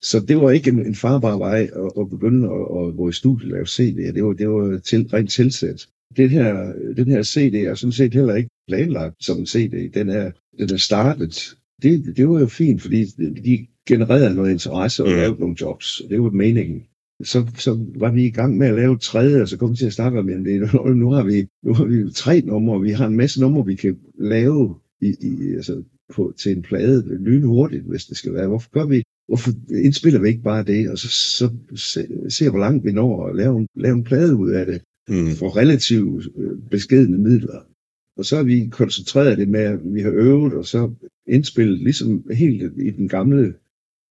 [0.02, 3.12] Så det var ikke en, en farbar vej at, at begynde at, at gå i
[3.12, 4.12] studiet og lave CD'er.
[4.12, 5.88] Det var, det var til, rent tilsæt.
[6.16, 9.92] Den her, den her CD er sådan set heller ikke planlagt som en CD.
[9.94, 11.57] Den er, den er startet.
[11.82, 13.04] Det, det var jo fint, fordi
[13.44, 15.16] de genererede noget interesse og Mm.
[15.16, 16.02] lavede nogle jobs.
[16.10, 16.82] Det var meningen.
[17.24, 19.86] Så, så var vi i gang med at lave tredje, og så kom vi til
[19.86, 20.40] at snakke om, at
[20.96, 23.98] nu har vi, nu har vi tre numre, vi har en masse numre, vi kan
[24.18, 25.82] lave i, i, altså
[26.14, 28.48] på, til en plade lynhurtigt, hvis det skal være.
[28.48, 29.50] Hvorfor gør vi, hvorfor
[29.84, 33.36] indspiller vi ikke bare det, og så, så se, se hvor langt vi når at
[33.36, 35.30] lave en, lave en plade ud af det Mm.
[35.30, 37.60] for relativt øh, beskedne midler.
[38.18, 40.90] Og så har vi koncentreret det med, at vi har øvet, og så
[41.26, 43.54] indspillet ligesom helt i den gamle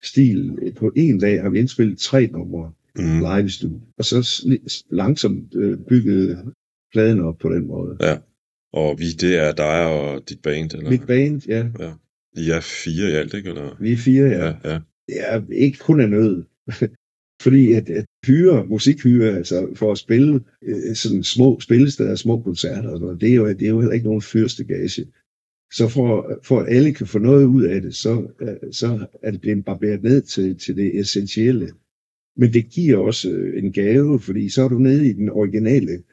[0.03, 0.73] stil.
[0.75, 3.19] På en dag har vi indspillet tre numre Mm.
[3.19, 4.47] live i studiet, og så
[4.89, 6.53] langsomt øh, bygget
[6.93, 7.97] pladen op på den måde.
[8.73, 10.89] Og vi, det er dig og dit band, eller?
[10.89, 11.69] Mit band, ja,
[12.37, 13.49] I er fire i alt, ikke?
[13.49, 13.75] Eller?
[13.79, 14.45] vi er fire, ja.
[14.45, 14.53] ja.
[14.63, 14.79] ja.
[15.09, 16.43] Det er ikke kun af nød.
[17.41, 22.89] Fordi at, at hyre, musikhyre, altså for at spille øh, sådan små spillesteder, små koncerter,
[22.89, 25.05] og noget, det, er jo, det er jo heller ikke nogen fyrstegage.
[25.73, 29.31] Så for, for at alle kan få noget ud af det, så, øh, så er
[29.31, 31.71] det blevet barberet ned til, til det essentielle.
[32.37, 36.03] Men det giver også øh, en gave, fordi så er du nede i den originale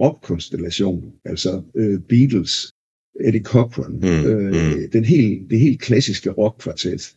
[0.00, 2.72] rockkonstellation, altså øh, Beatles,
[3.20, 4.90] Eddie Cochran, Mm, øh, mm.
[4.92, 7.16] Den helt, det helt klassiske rockkvartet.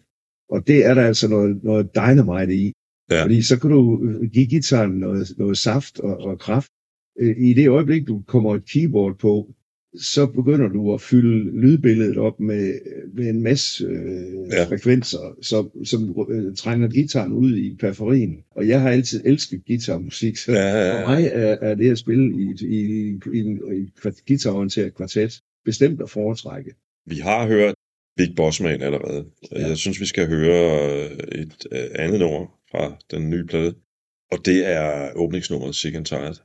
[0.49, 2.73] Og det er der altså noget, noget dynamite i.
[3.11, 3.23] Ja.
[3.23, 6.71] Fordi så kan du øh, give gitaren noget, noget saft og, og kraft.
[7.19, 9.53] Øh, I det øjeblik, du kommer et keyboard på,
[10.01, 12.73] så begynder du at fylde lydbilledet op med,
[13.13, 14.63] med en masse øh, Ja.
[14.65, 18.37] frekvenser, som, som øh, trænger gitaren ud i periferien.
[18.51, 21.01] Og jeg har altid elsket guitarmusik, så Ja, ja, ja.
[21.03, 22.77] for mig er, er det at spille i, i,
[23.33, 26.71] i, en, i en kva- guitarorienteret kvartet bestemt at foretrække.
[27.05, 27.73] Vi har hørt
[28.17, 29.25] Big Boss Man allerede.
[29.51, 29.67] Ja.
[29.67, 33.75] Jeg synes, vi skal høre øh, et øh, andet nummer fra den nye plade.
[34.31, 36.35] Og det er åbningsnummeret Sick and Tired.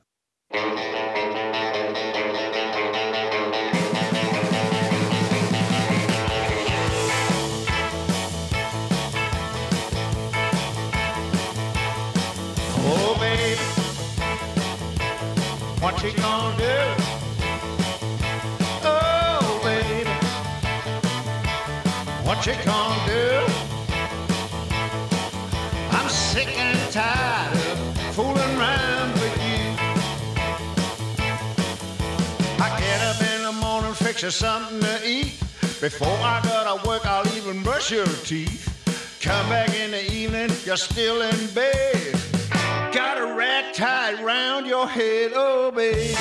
[12.91, 13.55] Oh, baby,
[15.81, 16.77] what you gonna do?
[18.83, 20.09] Oh, baby,
[22.25, 23.38] what you gonna do?
[26.99, 29.63] Tired of fooling around with you.
[32.65, 35.39] I get up in the morning, fix you something to eat.
[35.79, 38.65] Before I go to work, I'll even brush your teeth.
[39.21, 42.19] Come back in the evening, you're still in bed.
[42.91, 46.15] Got a rat tied round your head, oh baby.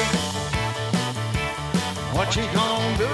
[2.16, 3.12] What you gonna do?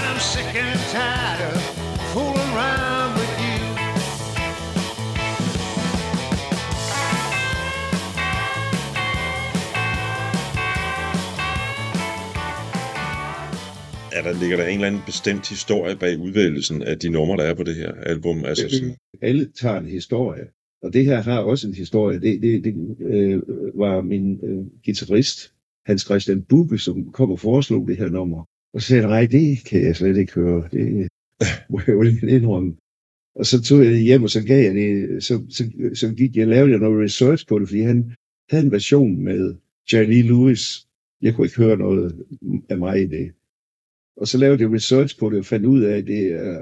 [0.00, 1.62] I'm sick and tired of
[2.12, 3.01] fooling around
[14.14, 17.42] Ja, der ligger der en eller anden bestemt historie bag udvælgelsen af de numre, der
[17.42, 18.44] er på det her album.
[18.44, 20.46] Altså sådan, Alle tager en historie,
[20.82, 22.20] og det her har også en historie.
[22.20, 23.42] Det, det, det øh,
[23.74, 25.52] var min øh, guitarist,
[25.86, 28.44] Hans Christian Bubbe, som kom og foreslog det her nummer.
[28.74, 30.68] Og så sagde nej, det kan jeg slet ikke høre.
[30.72, 31.08] Det
[31.70, 32.76] må jeg jo lige indrømme.
[33.34, 36.36] Og så tog jeg det hjem, og så gav jeg det, så, så, så gik
[36.36, 38.14] jeg, lavede jeg noget research på det, fordi han
[38.50, 39.54] havde en version med
[39.92, 40.86] Jerry Lewis.
[41.22, 42.24] Jeg kunne ikke høre noget
[42.68, 43.32] af mig i det.
[44.16, 46.58] Og så lavede jeg research på det, og fandt ud af, at det er,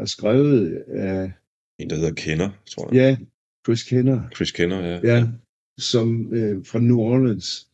[0.00, 1.32] er skrevet af
[1.78, 2.94] en, der hedder Kenner, tror jeg.
[2.94, 3.16] Ja,
[3.66, 5.00] Chris Kenner, Chris Kenner, ja.
[5.14, 5.26] ja,
[5.78, 7.68] som øh, fra New Orleans,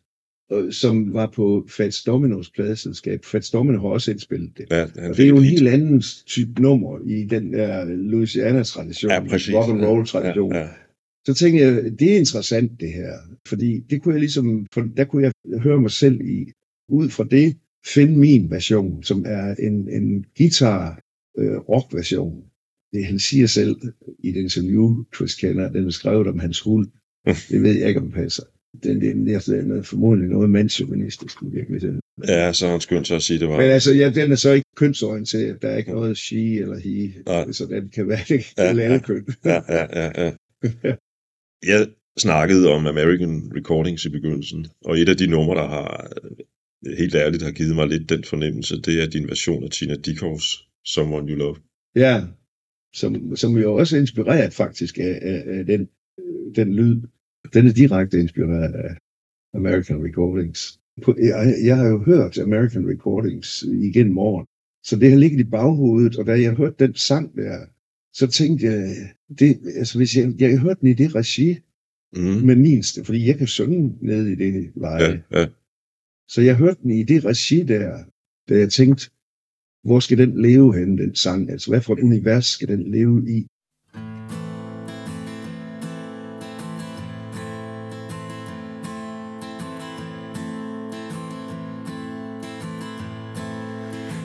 [0.53, 3.25] øh, som var på Fats Domino's pladeselskab.
[3.25, 4.67] Fats Domino har også indspillet det.
[4.71, 9.11] ja han Og det er jo en helt anden type nummer i den der Louisiana-tradition,
[9.11, 10.53] Ja, rock and roll-tradition.
[10.53, 10.69] Ja, ja.
[11.27, 13.13] Så tænkte jeg, det er interessant det her,
[13.47, 16.53] fordi det kunne jeg ligesom, for der kunne jeg høre mig selv i,
[16.89, 17.57] ud fra det,
[17.87, 21.01] finde min version, som er en, en guitar
[21.39, 22.45] øh, rock version.
[22.93, 23.77] Det han siger selv
[24.19, 26.87] i det interview, Chris Kenner, den er skrevet om hans hund.
[27.51, 28.43] Det ved jeg ikke, om det passer.
[28.83, 32.01] Den, den, den, den er formodentlig noget mandsjuvenistisk i virkeligheden.
[32.29, 33.57] ja, så han skyndt sig at sige, at det var...
[33.57, 35.63] Men altså, ja, den er så ikke kønsorienteret.
[35.63, 37.53] Der er ikke noget she eller he, Nej.
[37.53, 38.99] så den kan være det Ja, ja, ja.
[38.99, 39.27] køn.
[39.45, 40.33] Ja, ja, ja, ja.
[41.73, 46.13] Jeg snakkede om American Recordings i begyndelsen, og et af de numre, der har
[46.87, 50.69] helt ærligt har givet mig lidt den fornemmelse, det er din version af Tina Dickows
[50.85, 51.57] Someone You Love.
[51.97, 52.25] Ja,
[52.95, 57.01] som, som jo også er inspireret faktisk af, af, af den, øh, den lyd.
[57.55, 58.97] Den er direkte inspireret af
[59.55, 60.81] American Recordings.
[61.07, 64.47] Jeg, jeg har jo hørt American Recordings igennem året,
[64.85, 67.67] så det har ligget i baghovedet, og da jeg hørte den sang der,
[68.13, 68.97] så tænkte jeg,
[69.39, 71.59] det, altså hvis jeg, jeg hørte den i det regi
[72.17, 72.23] Mm.
[72.23, 75.03] med min fordi jeg kan synge ned i det leje.
[75.03, 75.47] Ja, ja.
[76.29, 78.05] Så jeg hørte den i det regi der,
[78.49, 79.11] da jeg tænkte,
[79.85, 81.51] hvor skal den leve hen, den sang?
[81.51, 83.47] Altså, hvad for et univers skal den leve i?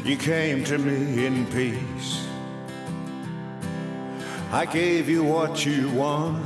[0.05, 2.29] You came to me in peace.
[4.51, 6.43] I gave you what you want,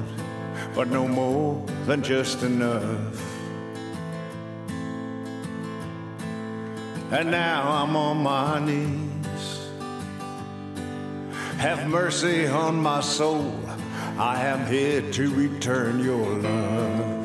[0.76, 3.27] but no more than just enough.
[7.10, 9.70] And now I'm on my knees.
[11.58, 13.58] Have mercy on my soul.
[14.18, 17.18] I am here to return your love.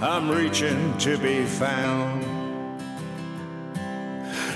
[0.00, 2.22] I'm reaching to be found.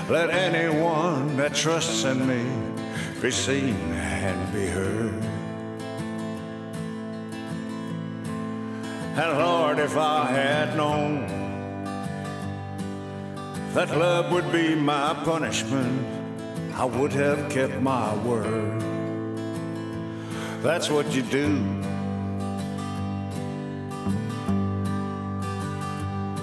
[0.09, 2.45] Let anyone that trusts in me
[3.21, 5.23] be seen and be heard.
[9.17, 11.40] And Lord, if I had known
[13.73, 16.05] that love would be my punishment,
[16.75, 18.81] I would have kept my word.
[20.61, 21.63] That's what you do.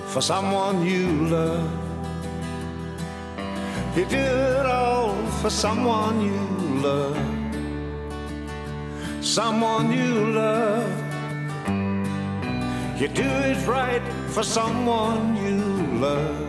[0.08, 1.70] For someone you love.
[3.94, 6.40] You do it all for someone you
[6.80, 7.16] love.
[9.20, 10.90] Someone you love.
[12.98, 15.58] You do it right for someone you
[15.98, 16.47] love.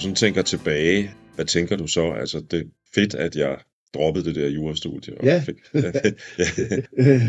[0.00, 2.10] Sådan tænker tilbage, hvad tænker du så?
[2.10, 3.58] Altså, det er fedt, at jeg
[3.94, 5.18] droppede det der jurastudie.
[5.18, 5.42] og Ja.
[5.46, 7.12] fik- ja.
[7.14, 7.20] Øh,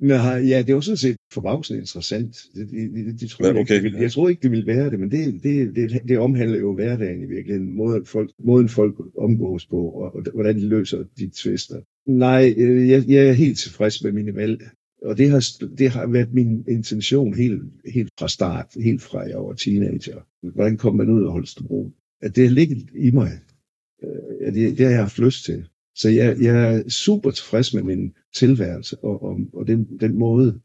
[0.00, 2.36] nej, ja, det var sådan set forbavsende interessant.
[2.54, 3.74] Det, det, det, det tror Ja, jeg, ikke, okay.
[3.74, 6.58] det ville, jeg tror ikke, det ville være det, men det, det, det, det omhandler
[6.58, 7.76] jo hverdagen i virkeligheden.
[7.76, 11.80] Måden folk, måden folk omgås på, og, og hvordan de løser de tvister.
[12.06, 14.62] Nej, øh, jeg, jeg er helt tilfreds med mine valg.
[15.02, 15.44] Og det har,
[15.78, 17.62] det har været min intention helt,
[17.94, 20.20] helt fra start, helt fra jeg var teenager.
[20.54, 21.90] Hvordan kom man ud af Holstebro?
[22.22, 23.30] At det har ligget i mig.
[24.04, 25.68] Øh, at det, det har jeg haft lyst til.
[25.94, 30.60] Så jeg, jeg er super tilfreds med min tilværelse og, og, og den, den måde,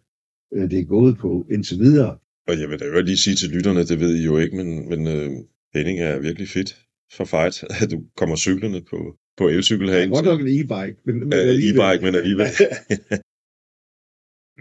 [0.54, 2.18] øh, det er gået på indtil videre.
[2.48, 4.90] Og jeg vil da jo lige sige til lytterne, det ved I jo ikke, men,
[4.90, 5.30] men øh,
[5.74, 10.16] Henning er virkelig fedt for fight, at du kommer cyklerne på, på elcykel herinde.
[10.16, 11.02] har godt nok en e-bike.
[11.06, 12.48] Men, men Ja, alligevel- e-bike, men alligevel.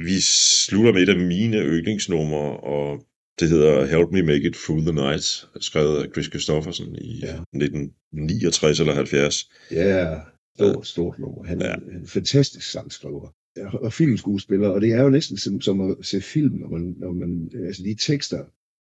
[0.08, 0.16] Vi
[0.66, 3.06] slutter med et af mine yndlingsnumre, og
[3.40, 5.24] det hedder Help Me Make It Through the Night,
[5.60, 7.26] skrevet af Chris Christofferson i Ja.
[7.26, 7.42] ja.
[7.54, 9.50] 1969 eller 70.
[9.70, 10.20] Ja,
[10.56, 11.44] stort, stort nummer.
[11.44, 11.98] Han er Ja.
[11.98, 13.28] en fantastisk sangskriver
[13.72, 17.12] og filmskuespiller, og det er jo næsten som, som at se film, når man, når
[17.12, 18.44] man altså de tekster,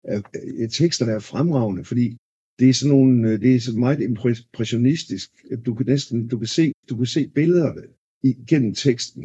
[0.04, 0.22] er,
[0.64, 2.18] er, teksterne er fremragende, fordi
[2.60, 5.30] det er sådan nogle, øh, det er sådan meget impressionistisk.
[5.66, 7.82] Du kan næsten, du kan se, du kan se billederne
[8.24, 9.24] igennem teksten.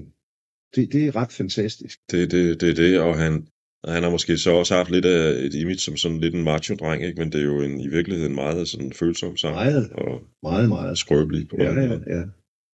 [0.74, 1.98] Det, det er ret fantastisk.
[2.10, 3.46] Det, det, det er det, og han,
[3.84, 6.44] og han har måske så også haft lidt af et image som sådan lidt en
[6.44, 7.18] macho-dreng, ikke?
[7.20, 10.98] men det er jo en, i virkeligheden meget sådan følsom sang, Meget, og meget, meget.
[10.98, 12.22] skrøbelig på Ja, ja, ja.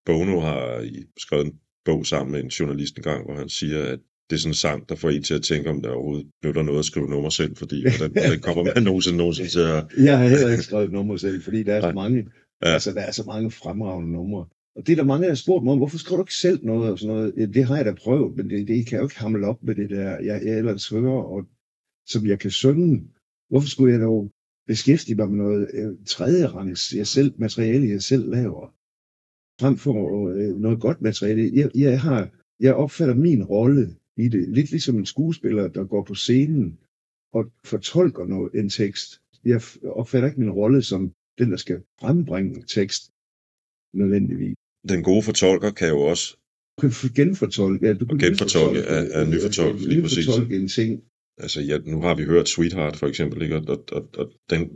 [0.06, 0.84] Bono har
[1.18, 1.54] skrevet en
[1.84, 3.98] bog sammen med en journalist en gang, hvor han siger, at
[4.30, 6.62] det er sådan en sang, der får en til at tænke, om der overhovedet der
[6.62, 9.84] noget at skrive nummer selv, fordi hvordan, hvordan kommer man nogensinde, nogensinde til at...
[10.04, 12.26] Jeg har heller ikke skrevet nummer selv, fordi der er så mange,
[12.62, 12.68] ja.
[12.68, 14.46] altså, der er så mange fremragende numre.
[14.78, 16.64] Og det er der mange, der har spurgt mig om, hvorfor skriver du ikke selv
[16.64, 17.34] noget og sådan noget?
[17.36, 19.62] Ja, det har jeg da prøvet, men det, det kan jeg jo ikke hamle op
[19.62, 21.46] med det der, jeg, jeg ellers hører, og,
[22.06, 23.08] som jeg kan synge.
[23.48, 24.30] Hvorfor skulle jeg dog
[24.66, 28.66] beskæftige mig med noget øh, tredje rangs, jeg selv, materiale, jeg selv laver,
[29.60, 31.50] frem for øh, noget godt materiale.
[31.54, 36.02] Jeg, jeg, har, jeg opfatter min rolle i det, lidt ligesom en skuespiller, der går
[36.04, 36.78] på scenen
[37.32, 39.22] og fortolker noget, en tekst.
[39.44, 43.02] Jeg opfatter ikke min rolle som den, der skal frembringe tekst
[43.92, 44.56] nødvendigvis.
[44.88, 46.36] Den gode fortolker kan jo også
[47.16, 50.26] genfortolke, ja, du kan genfortolke er- er øh, nyfortolke, lige præcis.
[50.28, 51.00] en ting.
[51.38, 53.56] Altså, ja, nu har vi hørt Sweetheart for eksempel, ikke?
[53.56, 54.70] Og, og, og, og den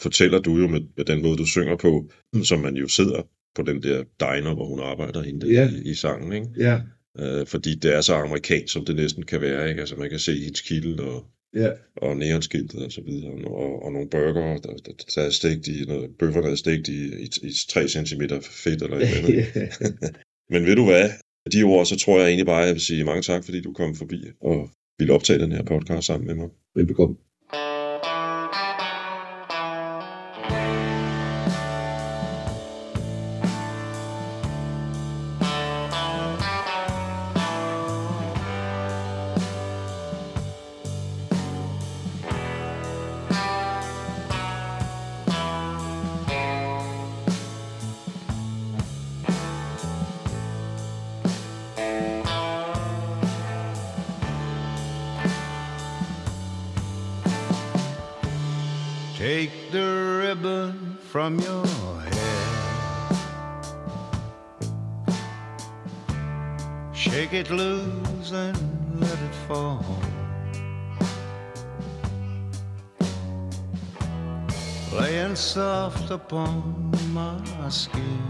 [0.00, 2.10] fortæller du jo med, med den måde, du synger på,
[2.44, 3.22] som man jo sidder
[3.54, 5.70] på den der diner, hvor hun arbejder hende Ja.
[5.70, 6.46] i, i sangen, ikke?
[6.58, 6.80] Ja,
[7.20, 9.80] Øh, fordi det er så amerikansk, som det næsten kan være, ikke?
[9.80, 11.26] Altså, man kan se hendes kilde og,
[11.62, 15.30] ja, og neonskiltet og så videre, og, og, og nogle burger, der, der, der er
[15.30, 18.22] stegt i, noget, bøfferne er stegt i, i, i 3 cm
[18.64, 20.06] fedt eller et eller andet.
[20.52, 21.10] Men ved du hvad?
[21.52, 23.72] De ord, så tror jeg egentlig bare, at jeg vil sige mange tak, fordi du
[23.72, 26.48] kom forbi og ville optage den her podcast sammen med mig.
[26.74, 27.16] velbekomme.
[59.16, 63.12] Take the ribbon from your hair.
[66.92, 69.82] Shake it loose and let it fall.
[74.92, 77.40] Laying soft upon my
[77.70, 78.20] skin.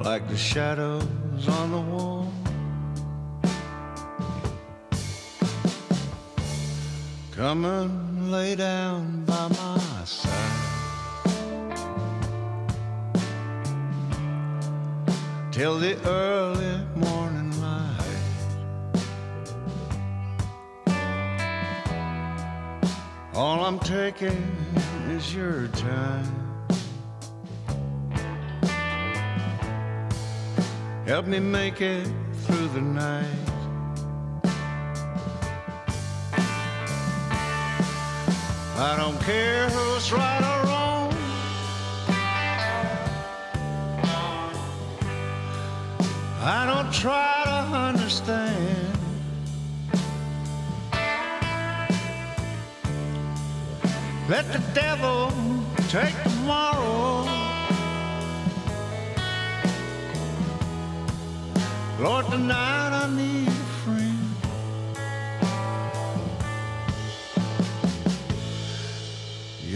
[0.00, 2.41] Like the shadows on the wall.
[7.42, 10.30] Come and lay down by my side.
[15.50, 18.20] Till the early morning light.
[23.34, 24.40] All I'm taking
[25.08, 26.32] is your time.
[31.06, 32.06] Help me make it
[32.44, 33.41] through the night.
[38.74, 41.12] I don't care who's right or wrong.
[46.40, 48.98] I don't try to understand.
[54.28, 55.30] Let the devil
[55.88, 57.26] take tomorrow.
[62.00, 63.51] Lord, tonight I need.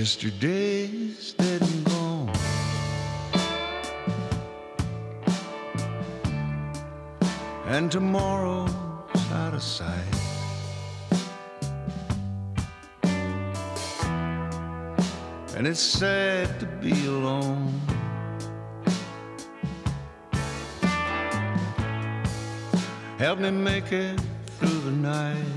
[0.07, 2.31] Yesterday's dead and gone.
[7.67, 8.71] And tomorrow's
[9.33, 10.15] out of sight.
[15.57, 17.75] And it's sad to be alone.
[23.19, 24.21] Help me make it
[24.61, 25.56] through the night.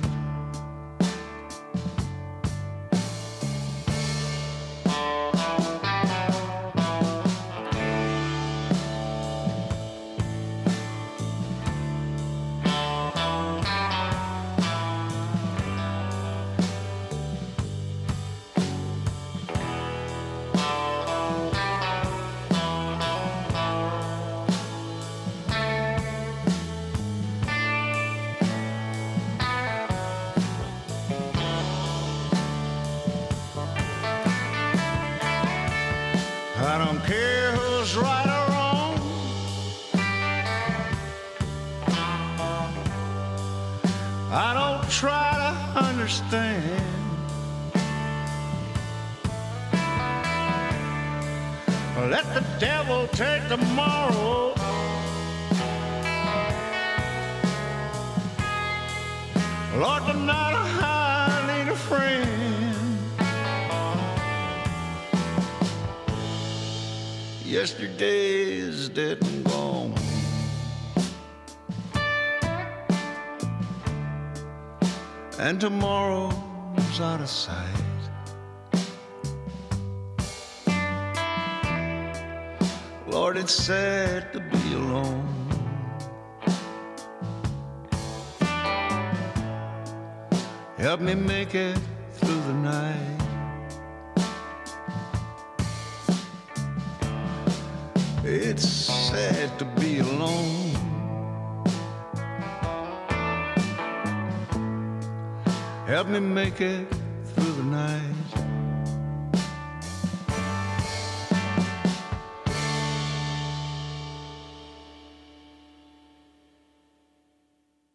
[53.49, 54.08] Tomorrow.